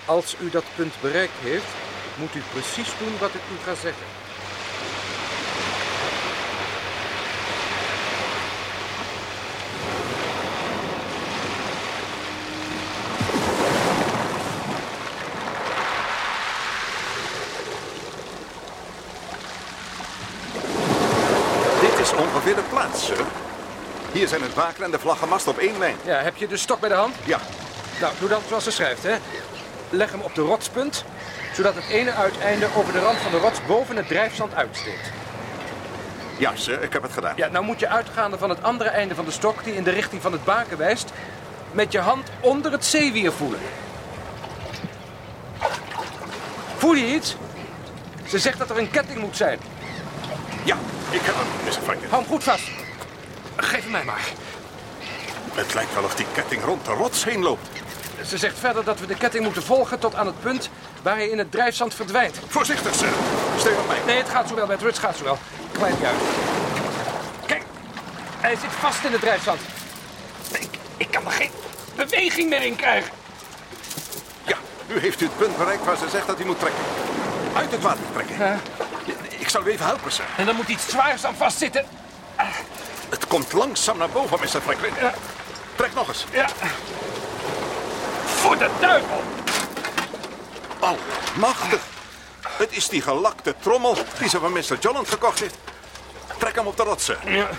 Als 0.06 0.36
u 0.40 0.50
dat 0.50 0.64
punt 0.76 0.94
bereikt 1.02 1.40
heeft, 1.42 1.74
moet 2.16 2.36
u 2.36 2.42
precies 2.52 2.90
doen 3.00 3.18
wat 3.20 3.34
ik 3.34 3.42
u 3.52 3.64
ga 3.64 3.76
zeggen. 3.76 4.06
Dit 21.82 22.00
is 22.00 22.14
ongeveer 22.14 22.56
de 22.56 22.64
plaats, 22.70 23.06
sir. 23.06 23.26
Hier 24.16 24.28
zijn 24.28 24.42
het 24.42 24.54
baken 24.54 24.84
en 24.84 24.92
de 24.92 25.00
vlaggenmast 25.00 25.48
op 25.48 25.58
één 25.58 25.78
lijn. 25.78 25.96
Ja, 26.06 26.16
heb 26.16 26.36
je 26.36 26.48
de 26.48 26.58
stok 26.58 26.80
bij 26.80 26.90
de 26.90 26.96
hand? 26.96 27.16
Ja, 27.24 27.40
Nou, 28.02 28.14
doe 28.20 28.30
dan 28.30 28.42
zoals 28.48 28.64
ze 28.64 28.72
schrijft, 28.72 29.04
hè. 29.04 29.16
Leg 29.90 30.12
hem 30.12 30.22
op 30.22 30.36
de 30.36 30.42
rotspunt, 30.42 31.04
zodat 31.54 31.76
het 31.76 31.88
ene 31.88 32.12
uiteinde 32.12 32.68
over 32.76 32.94
de 32.94 33.00
rand 33.00 33.18
van 33.18 33.32
de 33.32 33.38
rots 33.38 33.60
boven 33.68 33.96
het 33.96 34.08
drijfzand 34.08 34.54
uitsteekt. 34.54 35.12
ja, 36.38 36.52
sir, 36.56 36.82
ik 36.82 36.94
heb 36.94 37.02
het 37.02 37.12
gedaan. 37.12 37.34
Ja, 37.36 37.48
nou 37.48 37.66
moet 37.66 37.80
je 37.80 37.88
uitgaande 37.88 38.38
van 38.38 38.50
het 38.50 38.64
andere 38.64 38.90
einde 38.90 39.16
van 39.16 39.26
de 39.26 39.32
stok, 39.32 39.64
die 39.64 39.76
in 39.76 39.84
de 39.84 39.92
richting 39.92 40.22
van 40.22 40.32
het 40.32 40.44
baken 40.44 40.78
wijst, 40.78 41.12
met 41.72 41.92
je 41.92 42.00
hand 42.00 42.30
onder 42.40 42.72
het 42.72 42.86
zeewier 42.86 43.32
voelen. 43.32 43.60
Voel 46.78 46.94
je 46.94 47.14
iets? 47.14 47.36
Ze 48.28 48.40
zegt 48.40 48.58
dat 48.58 48.70
er 48.70 48.78
een 48.78 48.92
ketting 48.92 49.20
moet 49.20 49.38
zijn. 49.38 49.60
Ja, 50.64 50.78
ik 51.10 51.22
heb 51.22 51.36
hem, 51.36 51.66
Mr. 51.66 51.82
Franklin. 51.84 52.10
Hou 52.10 52.22
hem 52.22 52.32
goed 52.32 52.44
vast. 52.44 52.85
Geef 53.56 53.82
hem 53.82 53.92
mij 53.92 54.04
maar. 54.04 54.28
Het 55.54 55.74
lijkt 55.74 55.94
wel 55.94 56.04
of 56.04 56.16
die 56.16 56.26
ketting 56.34 56.64
rond 56.64 56.86
de 56.86 56.92
rots 56.92 57.24
heen 57.24 57.42
loopt. 57.42 57.68
Ze 58.26 58.38
zegt 58.38 58.60
verder 58.60 58.84
dat 58.84 59.00
we 59.00 59.06
de 59.06 59.16
ketting 59.16 59.44
moeten 59.44 59.64
volgen 59.64 60.00
tot 60.00 60.16
aan 60.16 60.26
het 60.26 60.40
punt 60.40 60.70
waar 61.02 61.16
hij 61.16 61.28
in 61.28 61.38
het 61.38 61.52
drijfzand 61.52 61.94
verdwijnt. 61.94 62.40
Voorzichtig, 62.48 62.96
sir. 62.96 63.10
Steun 63.58 63.78
op 63.78 63.88
mij. 63.88 63.98
Nee, 64.06 64.18
het 64.18 64.30
gaat 64.30 64.48
zo 64.48 64.56
wel, 64.56 64.68
het 64.68 65.00
gaat 65.00 65.18
zo 65.18 65.24
wel. 65.24 65.38
Klein 65.72 65.96
juist. 66.02 66.22
Kijk, 67.46 67.64
hij 68.40 68.56
zit 68.56 68.72
vast 68.80 69.04
in 69.04 69.12
het 69.12 69.22
drijfzand. 69.22 69.60
Ik, 70.52 70.70
ik 70.98 71.12
kan 71.12 71.26
er 71.26 71.32
geen 71.32 71.52
beweging 71.96 72.50
meer 72.50 72.62
in 72.62 72.76
krijgen. 72.76 73.12
Ja, 74.44 74.58
nu 74.88 75.00
heeft 75.00 75.22
u 75.22 75.26
het 75.26 75.38
punt 75.38 75.58
bereikt 75.58 75.86
waar 75.86 75.98
ze 75.98 76.10
zegt 76.10 76.28
dat 76.28 76.40
u 76.40 76.46
moet 76.46 76.60
trekken. 76.60 76.84
Uit 77.56 77.72
het 77.72 77.82
water 77.82 78.04
trekken. 78.14 78.38
Ja. 78.38 78.60
Ik 79.30 79.50
zal 79.50 79.68
u 79.68 79.70
even 79.70 79.86
helpen, 79.86 80.12
sir. 80.12 80.26
En 80.38 80.46
dan 80.46 80.56
moet 80.56 80.68
iets 80.68 80.88
zwaars 80.88 81.26
aan 81.26 81.36
vastzitten. 81.36 81.86
Het 83.10 83.28
komt 83.28 83.54
langzaam 83.54 83.98
naar 83.98 84.10
boven, 84.10 84.40
Mr. 84.40 84.62
Franklin. 84.62 84.94
Trek 85.76 85.94
nog 85.94 86.08
eens. 86.08 86.26
Ja. 86.32 86.48
Voor 88.26 88.58
de 88.58 88.70
duivel! 88.80 89.24
Almachtig. 90.80 91.82
Het 92.42 92.72
is 92.72 92.90
die 92.90 93.02
gelakte 93.02 93.56
trommel 93.60 93.98
die 94.20 94.30
ze 94.30 94.40
van 94.40 94.52
Mr. 94.52 94.78
Jolland 94.80 95.10
gekocht 95.10 95.40
heeft. 95.40 95.56
Trek 96.38 96.56
hem 96.56 96.68
op 96.68 96.78
de 96.78 96.84
rotsen. 96.84 97.18
Ja. 97.26 97.50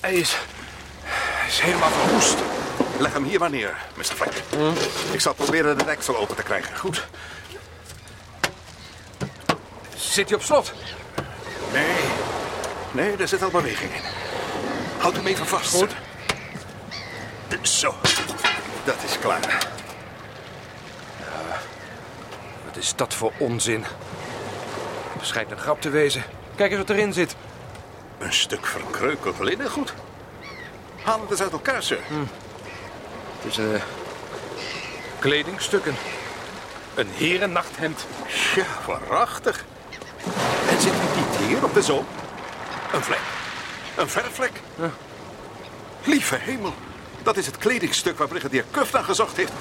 Hij 0.00 0.14
is... 0.14 0.36
Hij 1.02 1.48
is 1.48 1.60
helemaal 1.60 1.90
verwoest. 1.90 2.36
Leg 2.98 3.12
hem 3.12 3.24
hier 3.24 3.38
maar 3.38 3.50
neer, 3.50 3.76
Mr. 3.94 4.04
Franklin. 4.04 4.74
Ik 5.12 5.20
zal 5.20 5.34
proberen 5.34 5.78
de 5.78 5.84
deksel 5.84 6.16
open 6.16 6.36
te 6.36 6.42
krijgen. 6.42 6.76
Goed. 6.76 7.06
Zit 9.96 10.28
hij 10.28 10.38
op 10.38 10.44
slot? 10.44 10.72
Nee. 12.94 13.16
Er 13.16 13.28
zit 13.28 13.42
al 13.42 13.50
beweging 13.50 13.94
in. 13.94 14.02
Houd 14.98 15.16
hem 15.16 15.26
even 15.26 15.46
vast. 15.46 15.74
Goed. 15.74 15.94
Zo. 17.62 17.94
Dat 18.84 19.02
is 19.04 19.18
klaar. 19.18 19.68
Wat 22.64 22.76
is 22.76 22.94
dat 22.96 23.14
voor 23.14 23.32
onzin? 23.38 23.84
Het 25.18 25.26
schijnt 25.26 25.50
een 25.50 25.58
grap 25.58 25.80
te 25.80 25.90
wezen. 25.90 26.22
Kijk 26.54 26.70
eens 26.70 26.78
wat 26.78 26.90
erin 26.90 27.12
zit. 27.12 27.36
Een 28.18 28.32
stuk 28.32 28.66
verkreukeld 28.66 29.38
linnengoed. 29.38 29.94
Haal 31.02 31.20
het 31.20 31.30
eens 31.30 31.42
uit 31.42 31.52
elkaar, 31.52 31.82
sir. 31.82 31.98
Het 33.40 33.52
is 33.52 33.58
eh 33.58 33.82
kledingstukken. 35.18 35.94
Een 36.94 37.08
herennachthemd. 37.14 38.06
Ja, 38.54 38.66
waarachtig. 38.86 39.64
En 40.70 40.80
zit 40.80 40.92
u 40.92 41.18
niet 41.18 41.48
hier 41.48 41.64
op 41.64 41.74
de 41.74 41.82
zoom? 41.82 42.06
Een 42.94 43.02
vlek. 43.02 43.20
Een 43.96 44.08
verfvlek. 44.08 44.60
Lieve 46.04 46.36
hemel. 46.36 46.74
Dat 47.22 47.36
is 47.36 47.46
het 47.46 47.58
kledingstuk 47.58 48.18
waar 48.18 48.28
brigadier 48.28 48.64
Cuff 48.70 48.92
naar 48.92 49.04
gezocht 49.04 49.36
heeft. 49.36 49.52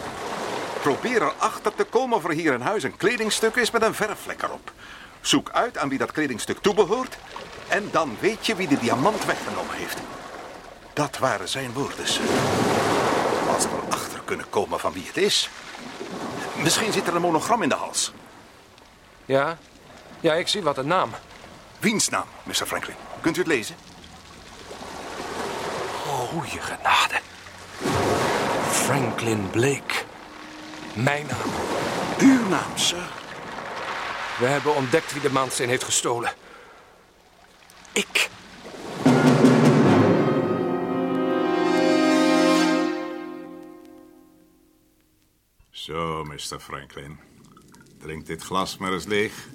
Probeer 0.81 1.21
erachter 1.21 1.75
te 1.75 1.83
komen 1.83 2.17
of 2.17 2.23
er 2.23 2.31
hier 2.31 2.53
in 2.53 2.61
huis 2.61 2.83
een 2.83 2.97
kledingstuk 2.97 3.55
is 3.55 3.71
met 3.71 3.81
een 3.81 3.93
verfvlek 3.93 4.41
erop. 4.41 4.71
Zoek 5.21 5.49
uit 5.49 5.77
aan 5.77 5.89
wie 5.89 5.97
dat 5.97 6.11
kledingstuk 6.11 6.57
toebehoort. 6.57 7.17
En 7.67 7.89
dan 7.91 8.17
weet 8.19 8.45
je 8.45 8.55
wie 8.55 8.67
de 8.67 8.77
diamant 8.79 9.25
weggenomen 9.25 9.75
heeft. 9.75 9.97
Dat 10.93 11.17
waren 11.17 11.49
zijn 11.49 11.73
woorden, 11.73 12.07
sir. 12.07 12.23
Als 13.53 13.63
we 13.63 13.69
erachter 13.87 14.21
kunnen 14.25 14.49
komen 14.49 14.79
van 14.79 14.93
wie 14.93 15.05
het 15.07 15.17
is. 15.17 15.49
Misschien 16.55 16.91
zit 16.91 17.07
er 17.07 17.15
een 17.15 17.21
monogram 17.21 17.61
in 17.61 17.69
de 17.69 17.75
hals. 17.75 18.13
Ja? 19.25 19.57
Ja, 20.19 20.33
ik 20.33 20.47
zie 20.47 20.61
wat 20.61 20.77
een 20.77 20.87
naam. 20.87 21.09
Wiens 21.79 22.09
naam, 22.09 22.25
Mr. 22.43 22.65
Franklin? 22.65 22.95
Kunt 23.23 23.35
u 23.37 23.39
het 23.39 23.47
lezen? 23.47 23.75
Oh, 26.07 26.45
je 26.51 26.59
genade. 26.59 27.19
Franklin 28.71 29.49
Blake. 29.49 29.93
Mijn 30.95 31.25
naam. 31.25 31.49
Uw 32.19 32.47
naam, 32.47 32.77
sir. 32.77 33.11
We 34.39 34.45
hebben 34.45 34.75
ontdekt 34.75 35.13
wie 35.13 35.21
de 35.21 35.31
maansteen 35.31 35.69
heeft 35.69 35.83
gestolen. 35.83 36.33
Ik. 37.91 38.29
Zo, 45.69 46.23
Mr. 46.23 46.59
Franklin. 46.59 47.19
Drink 47.99 48.25
dit 48.25 48.43
glas 48.43 48.77
maar 48.77 48.93
eens 48.93 49.05
leeg. 49.05 49.47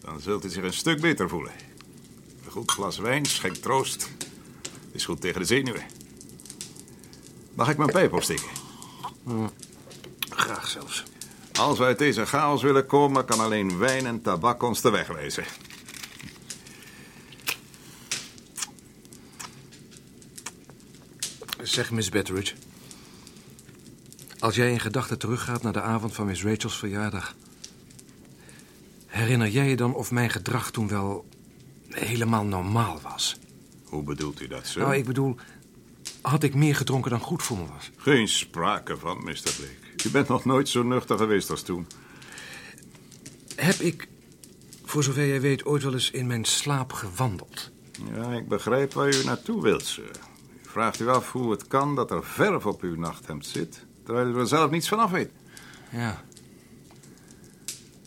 Dan 0.00 0.20
zult 0.20 0.44
u 0.44 0.48
zich 0.48 0.62
een 0.62 0.72
stuk 0.72 1.00
beter 1.00 1.28
voelen. 1.28 1.71
Een 2.52 2.58
goed 2.58 2.70
glas 2.70 2.98
wijn 2.98 3.26
schenkt 3.26 3.62
troost. 3.62 4.10
Is 4.90 5.04
goed 5.04 5.20
tegen 5.20 5.40
de 5.40 5.46
zenuwen. 5.46 5.82
Mag 7.54 7.68
ik 7.68 7.76
mijn 7.76 7.90
pijp 7.90 8.12
opsteken? 8.12 8.48
Graag 10.28 10.68
zelfs. 10.68 11.02
Als 11.52 11.78
we 11.78 11.84
uit 11.84 11.98
deze 11.98 12.26
chaos 12.26 12.62
willen 12.62 12.86
komen, 12.86 13.24
kan 13.24 13.40
alleen 13.40 13.78
wijn 13.78 14.06
en 14.06 14.22
tabak 14.22 14.62
ons 14.62 14.80
de 14.80 14.90
weg 14.90 15.06
wijzen. 15.06 15.44
Zeg, 21.62 21.90
Miss 21.90 22.08
Betteridge. 22.08 22.54
Als 24.38 24.54
jij 24.54 24.70
in 24.70 24.80
gedachten 24.80 25.18
teruggaat 25.18 25.62
naar 25.62 25.72
de 25.72 25.82
avond 25.82 26.14
van 26.14 26.26
Miss 26.26 26.42
Rachel's 26.42 26.78
verjaardag... 26.78 27.34
herinner 29.06 29.48
jij 29.48 29.68
je 29.68 29.76
dan 29.76 29.94
of 29.94 30.10
mijn 30.10 30.30
gedrag 30.30 30.70
toen 30.70 30.88
wel 30.88 31.24
helemaal 31.94 32.44
normaal 32.44 33.00
was? 33.02 33.36
Hoe 33.84 34.02
bedoelt 34.02 34.40
u 34.40 34.46
dat, 34.46 34.66
sir? 34.66 34.80
Nou, 34.80 34.94
ik 34.94 35.04
bedoel, 35.04 35.36
had 36.20 36.42
ik 36.42 36.54
meer 36.54 36.76
gedronken 36.76 37.10
dan 37.10 37.20
goed 37.20 37.42
voor 37.42 37.56
me 37.58 37.66
was? 37.66 37.90
Geen 37.96 38.28
sprake 38.28 38.96
van, 38.96 39.18
Mr. 39.24 39.32
Blake. 39.32 40.06
U 40.06 40.10
bent 40.10 40.28
nog 40.28 40.44
nooit 40.44 40.68
zo 40.68 40.82
nuchter 40.82 41.18
geweest 41.18 41.50
als 41.50 41.62
toen. 41.62 41.86
Heb 43.56 43.74
ik, 43.74 44.08
voor 44.84 45.02
zover 45.02 45.26
jij 45.26 45.40
weet, 45.40 45.64
ooit 45.64 45.82
wel 45.82 45.92
eens 45.92 46.10
in 46.10 46.26
mijn 46.26 46.44
slaap 46.44 46.92
gewandeld? 46.92 47.70
Ja, 48.14 48.32
ik 48.32 48.48
begrijp 48.48 48.92
waar 48.92 49.14
u 49.14 49.24
naartoe 49.24 49.62
wilt, 49.62 49.84
sir. 49.84 50.10
U 50.64 50.68
vraagt 50.68 51.00
u 51.00 51.08
af 51.08 51.32
hoe 51.32 51.50
het 51.50 51.66
kan 51.66 51.94
dat 51.94 52.10
er 52.10 52.24
verf 52.24 52.66
op 52.66 52.82
uw 52.82 52.96
nachthemd 52.96 53.46
zit... 53.46 53.84
terwijl 54.04 54.26
u 54.26 54.38
er 54.38 54.46
zelf 54.46 54.70
niets 54.70 54.88
van 54.88 54.98
af 54.98 55.10
weet. 55.10 55.30
Ja. 55.90 56.24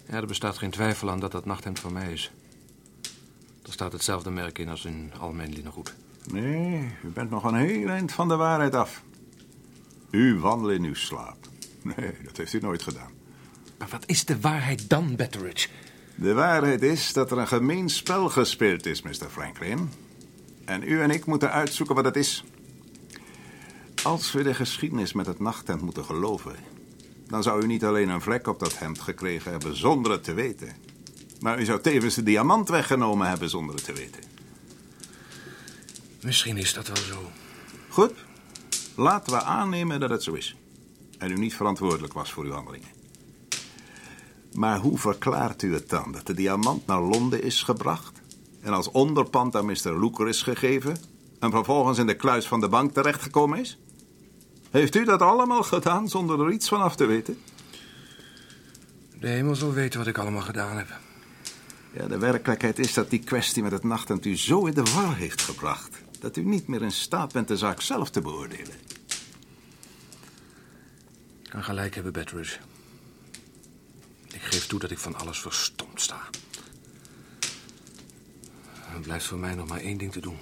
Ja, 0.08 0.15
er 0.15 0.26
bestaat 0.26 0.58
geen 0.58 0.71
twijfel 0.71 1.10
aan 1.10 1.19
dat 1.19 1.32
dat 1.32 1.45
nachthemd 1.45 1.80
van 1.80 1.93
mij 1.93 2.12
is. 2.12 2.32
Er 3.75 3.81
staat 3.81 3.93
hetzelfde 3.93 4.31
merk 4.31 4.59
in 4.59 4.69
als 4.69 4.85
in 4.85 5.11
al 5.19 5.31
mijn 5.31 5.53
linnengoed. 5.53 5.95
Nee, 6.31 6.91
u 7.03 7.07
bent 7.07 7.29
nog 7.29 7.43
een 7.43 7.55
heel 7.55 7.88
eind 7.88 8.11
van 8.11 8.27
de 8.27 8.35
waarheid 8.35 8.75
af. 8.75 9.03
U 10.09 10.39
wandelt 10.39 10.71
in 10.71 10.83
uw 10.83 10.93
slaap. 10.93 11.38
Nee, 11.81 12.11
dat 12.23 12.38
heeft 12.38 12.53
u 12.53 12.59
nooit 12.59 12.81
gedaan. 12.81 13.11
Maar 13.77 13.88
wat 13.91 14.03
is 14.05 14.25
de 14.25 14.39
waarheid 14.39 14.89
dan, 14.89 15.15
Betteridge? 15.15 15.67
De 16.15 16.33
waarheid 16.33 16.81
is 16.81 17.13
dat 17.13 17.31
er 17.31 17.38
een 17.38 17.47
gemeen 17.47 17.89
spel 17.89 18.29
gespeeld 18.29 18.85
is, 18.85 19.01
Mr. 19.01 19.29
Franklin. 19.29 19.89
En 20.65 20.83
u 20.83 21.01
en 21.01 21.09
ik 21.09 21.25
moeten 21.25 21.51
uitzoeken 21.51 21.95
wat 21.95 22.05
het 22.05 22.15
is. 22.15 22.43
Als 24.03 24.31
we 24.31 24.43
de 24.43 24.53
geschiedenis 24.53 25.13
met 25.13 25.25
het 25.25 25.39
nachthemd 25.39 25.81
moeten 25.81 26.05
geloven... 26.05 26.55
dan 27.27 27.43
zou 27.43 27.63
u 27.63 27.67
niet 27.67 27.85
alleen 27.85 28.09
een 28.09 28.21
vlek 28.21 28.47
op 28.47 28.59
dat 28.59 28.79
hemd 28.79 28.99
gekregen 28.99 29.51
hebben 29.51 29.77
zonder 29.77 30.11
het 30.11 30.23
te 30.23 30.33
weten... 30.33 30.85
maar 31.45 31.60
u 31.60 31.65
zou 31.65 31.81
tevens 31.81 32.15
de 32.15 32.23
diamant 32.23 32.69
weggenomen 32.69 33.27
hebben 33.27 33.49
zonder 33.49 33.75
het 33.75 33.84
te 33.84 33.93
weten. 33.93 34.21
Misschien 36.21 36.58
is 36.58 36.73
dat 36.73 36.88
wel 36.88 36.95
zo. 36.95 37.31
Goed, 37.89 38.13
laten 38.95 39.34
we 39.34 39.43
aannemen 39.43 39.99
dat 39.99 40.10
het 40.10 40.23
zo 40.23 40.34
is. 40.34 40.55
En 41.17 41.31
u 41.31 41.36
niet 41.36 41.55
verantwoordelijk 41.55 42.13
was 42.13 42.31
voor 42.31 42.43
uw 42.43 42.51
handelingen. 42.51 42.88
Maar 44.53 44.79
hoe 44.79 44.97
verklaart 44.97 45.62
u 45.62 45.73
het 45.73 45.89
dan 45.89 46.12
dat 46.12 46.27
de 46.27 46.34
diamant 46.34 46.88
naar 46.88 47.01
Londen 47.01 47.43
is 47.43 47.63
gebracht... 47.63 48.21
en 48.62 48.73
als 48.73 48.91
onderpand 48.91 49.55
aan 49.55 49.65
Mr. 49.65 49.99
Looker 49.99 50.27
is 50.27 50.41
gegeven... 50.41 50.97
en 51.39 51.51
vervolgens 51.51 51.97
in 51.97 52.08
de 52.08 52.15
kluis 52.15 52.47
van 52.47 52.60
de 52.60 52.69
bank 52.69 52.93
terechtgekomen 52.93 53.60
is? 53.60 53.79
Heeft 54.71 54.95
u 54.95 55.05
dat 55.05 55.21
allemaal 55.21 55.63
gedaan 55.63 56.10
zonder 56.10 56.39
er 56.39 56.51
iets 56.51 56.67
van 56.67 56.81
af 56.81 56.95
te 56.95 57.05
weten? 57.05 57.38
De 59.19 59.27
hemel 59.27 59.55
zal 59.55 59.73
weten 59.73 59.99
wat 59.99 60.08
ik 60.08 60.17
allemaal 60.17 60.41
gedaan 60.41 60.77
heb. 60.77 60.88
Ja, 61.95 62.08
de 62.08 62.17
werkelijkheid 62.17 62.79
is 62.79 62.93
dat 62.93 63.10
die 63.10 63.19
kwestie 63.19 63.63
met 63.63 63.71
het 63.71 63.84
nachthemd 63.84 64.25
u 64.25 64.38
zo 64.38 64.65
in 64.65 64.73
de 64.73 64.84
war 64.84 65.15
heeft 65.15 65.41
gebracht... 65.41 65.97
dat 66.19 66.38
u 66.38 66.43
niet 66.43 66.67
meer 66.67 66.81
in 66.81 66.91
staat 66.91 67.31
bent 67.31 67.47
de 67.47 67.58
zaak 67.58 67.81
zelf 67.81 68.10
te 68.10 68.21
beoordelen. 68.21 68.75
Ik 71.43 71.49
kan 71.49 71.63
gelijk 71.63 71.95
hebben, 71.95 72.13
Betteridge. 72.13 72.58
Ik 74.34 74.41
geef 74.41 74.67
toe 74.67 74.79
dat 74.79 74.91
ik 74.91 74.97
van 74.97 75.15
alles 75.15 75.39
verstomd 75.39 76.01
sta. 76.01 76.21
Er 78.93 79.01
blijft 79.01 79.25
voor 79.25 79.38
mij 79.38 79.55
nog 79.55 79.67
maar 79.67 79.81
één 79.81 79.97
ding 79.97 80.12
te 80.12 80.19
doen. 80.19 80.38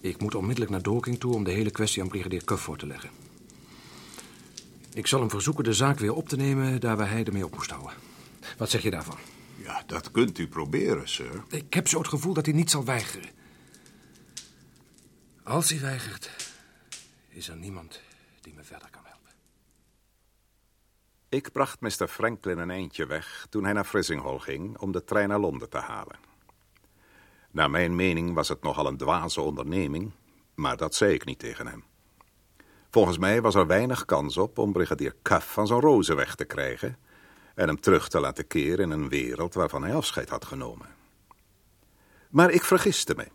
Ik 0.00 0.20
moet 0.20 0.34
onmiddellijk 0.34 0.70
naar 0.70 0.82
Dorking 0.82 1.20
toe 1.20 1.34
om 1.34 1.44
de 1.44 1.50
hele 1.50 1.70
kwestie 1.70 2.02
aan 2.02 2.08
brigadier 2.08 2.44
Cuff 2.44 2.62
voor 2.62 2.78
te 2.78 2.86
leggen. 2.86 3.10
Ik 4.94 5.06
zal 5.06 5.20
hem 5.20 5.30
verzoeken 5.30 5.64
de 5.64 5.72
zaak 5.72 5.98
weer 5.98 6.14
op 6.14 6.28
te 6.28 6.36
nemen 6.36 6.80
daar 6.80 6.96
waar 6.96 7.10
hij 7.10 7.24
ermee 7.24 7.44
op 7.44 7.54
moest 7.54 7.70
houden. 7.70 7.96
Wat 8.56 8.70
zeg 8.70 8.82
je 8.82 8.90
daarvan? 8.90 9.18
Dat 9.88 10.10
kunt 10.10 10.38
u 10.38 10.48
proberen, 10.48 11.08
sir. 11.08 11.44
Ik 11.48 11.74
heb 11.74 11.88
zo 11.88 11.98
het 11.98 12.08
gevoel 12.08 12.34
dat 12.34 12.46
hij 12.46 12.54
niet 12.54 12.70
zal 12.70 12.84
weigeren. 12.84 13.30
Als 15.42 15.70
hij 15.70 15.80
weigert, 15.80 16.52
is 17.28 17.48
er 17.48 17.56
niemand 17.56 18.00
die 18.40 18.54
me 18.54 18.62
verder 18.62 18.90
kan 18.90 19.02
helpen. 19.04 19.32
Ik 21.28 21.52
bracht 21.52 21.80
Mr. 21.80 22.08
Franklin 22.08 22.58
een 22.58 22.70
eindje 22.70 23.06
weg 23.06 23.46
toen 23.50 23.64
hij 23.64 23.72
naar 23.72 23.84
Frizinghall 23.84 24.38
ging 24.38 24.78
om 24.78 24.92
de 24.92 25.04
trein 25.04 25.28
naar 25.28 25.38
Londen 25.38 25.68
te 25.68 25.78
halen. 25.78 26.18
Naar 27.50 27.70
mijn 27.70 27.96
mening 27.96 28.34
was 28.34 28.48
het 28.48 28.62
nogal 28.62 28.86
een 28.86 28.96
dwaze 28.96 29.40
onderneming, 29.40 30.12
maar 30.54 30.76
dat 30.76 30.94
zei 30.94 31.14
ik 31.14 31.24
niet 31.24 31.38
tegen 31.38 31.66
hem. 31.66 31.84
Volgens 32.90 33.18
mij 33.18 33.40
was 33.40 33.54
er 33.54 33.66
weinig 33.66 34.04
kans 34.04 34.36
op 34.36 34.58
om 34.58 34.72
brigadier 34.72 35.16
Cuff 35.22 35.52
van 35.52 35.66
zijn 35.66 35.80
rozen 35.80 36.16
weg 36.16 36.34
te 36.34 36.44
krijgen 36.44 36.98
en 37.58 37.66
hem 37.66 37.80
terug 37.80 38.08
te 38.08 38.20
laten 38.20 38.46
keren 38.46 38.84
in 38.84 38.90
een 38.90 39.08
wereld 39.08 39.54
waarvan 39.54 39.82
hij 39.82 39.94
afscheid 39.94 40.28
had 40.28 40.44
genomen. 40.44 40.86
Maar 42.30 42.50
ik 42.50 42.64
vergiste 42.64 43.14
me. 43.16 43.26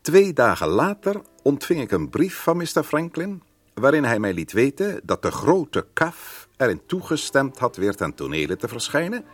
Twee 0.00 0.32
dagen 0.32 0.68
later 0.68 1.20
ontving 1.42 1.80
ik 1.80 1.90
een 1.90 2.08
brief 2.08 2.42
van 2.42 2.56
Mr. 2.56 2.82
Franklin 2.82 3.42
waarin 3.74 4.04
hij 4.04 4.18
mij 4.18 4.32
liet 4.32 4.52
weten 4.52 5.00
dat 5.02 5.22
de 5.22 5.30
grote 5.30 5.86
Cuff 5.92 6.48
erin 6.56 6.86
toegestemd 6.86 7.58
had 7.58 7.76
weer 7.76 7.94
ten 7.94 8.14
tonele 8.14 8.56
te 8.56 8.68
verschijnen 8.68 9.24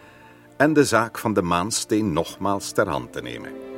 en 0.56 0.72
de 0.72 0.84
zaak 0.84 1.18
van 1.18 1.32
de 1.32 1.42
maansteen 1.42 2.12
nogmaals 2.12 2.72
ter 2.72 2.88
hand 2.88 3.12
te 3.12 3.22
nemen. 3.22 3.69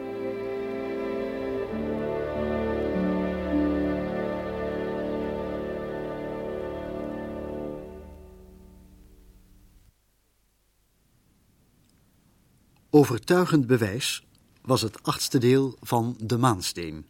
Overtuigend 12.94 13.66
bewijs 13.66 14.26
was 14.62 14.82
het 14.82 15.02
achtste 15.02 15.38
deel 15.38 15.76
van 15.80 16.16
De 16.18 16.38
Maansteen. 16.38 17.06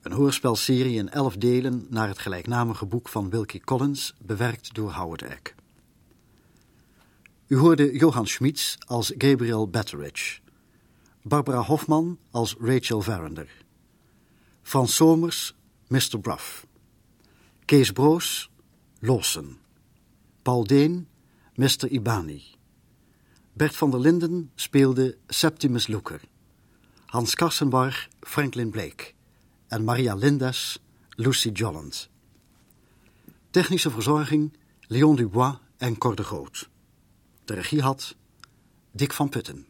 Een 0.00 0.12
hoorspelserie 0.12 0.96
in 0.96 1.10
elf 1.10 1.36
delen 1.36 1.86
naar 1.90 2.08
het 2.08 2.18
gelijknamige 2.18 2.86
boek 2.86 3.08
van 3.08 3.30
Wilkie 3.30 3.60
Collins, 3.60 4.14
bewerkt 4.18 4.74
door 4.74 4.92
Howard 4.92 5.22
Eck. 5.22 5.54
U 7.46 7.56
hoorde 7.56 7.96
Johan 7.96 8.26
Schmitz 8.26 8.76
als 8.86 9.12
Gabriel 9.18 9.68
Betteridge, 9.68 10.40
Barbara 11.22 11.60
Hofman 11.60 12.18
als 12.30 12.56
Rachel 12.60 13.00
Verinder, 13.00 13.64
Frans 14.62 14.94
Somers, 14.94 15.54
Mr. 15.86 16.18
Bruff, 16.20 16.66
Kees 17.64 17.90
Broos, 17.90 18.50
Lawson, 18.98 19.58
Paul 20.42 20.64
Deen, 20.64 21.08
Mr. 21.54 21.88
Ibani, 21.88 22.42
Bert 23.54 23.76
van 23.76 23.90
der 23.90 24.00
Linden 24.00 24.50
speelde 24.54 25.18
Septimus 25.28 25.88
Loeker, 25.88 26.20
Hans 27.06 27.34
Karsenbarg, 27.36 28.08
Franklin 28.22 28.70
Blake 28.70 29.12
en 29.68 29.84
Maria 29.84 30.14
Lindes, 30.14 30.80
Lucy 31.16 31.50
Jolland. 31.50 32.08
Technische 33.50 33.90
verzorging 33.90 34.52
Leon 34.88 35.16
Dubois 35.16 35.58
en 35.78 35.98
Cor 35.98 36.16
de 36.16 36.22
Groot. 36.22 36.68
De 37.44 37.54
regie 37.54 37.82
had 37.82 38.16
Dick 38.92 39.12
van 39.12 39.28
Putten. 39.28 39.66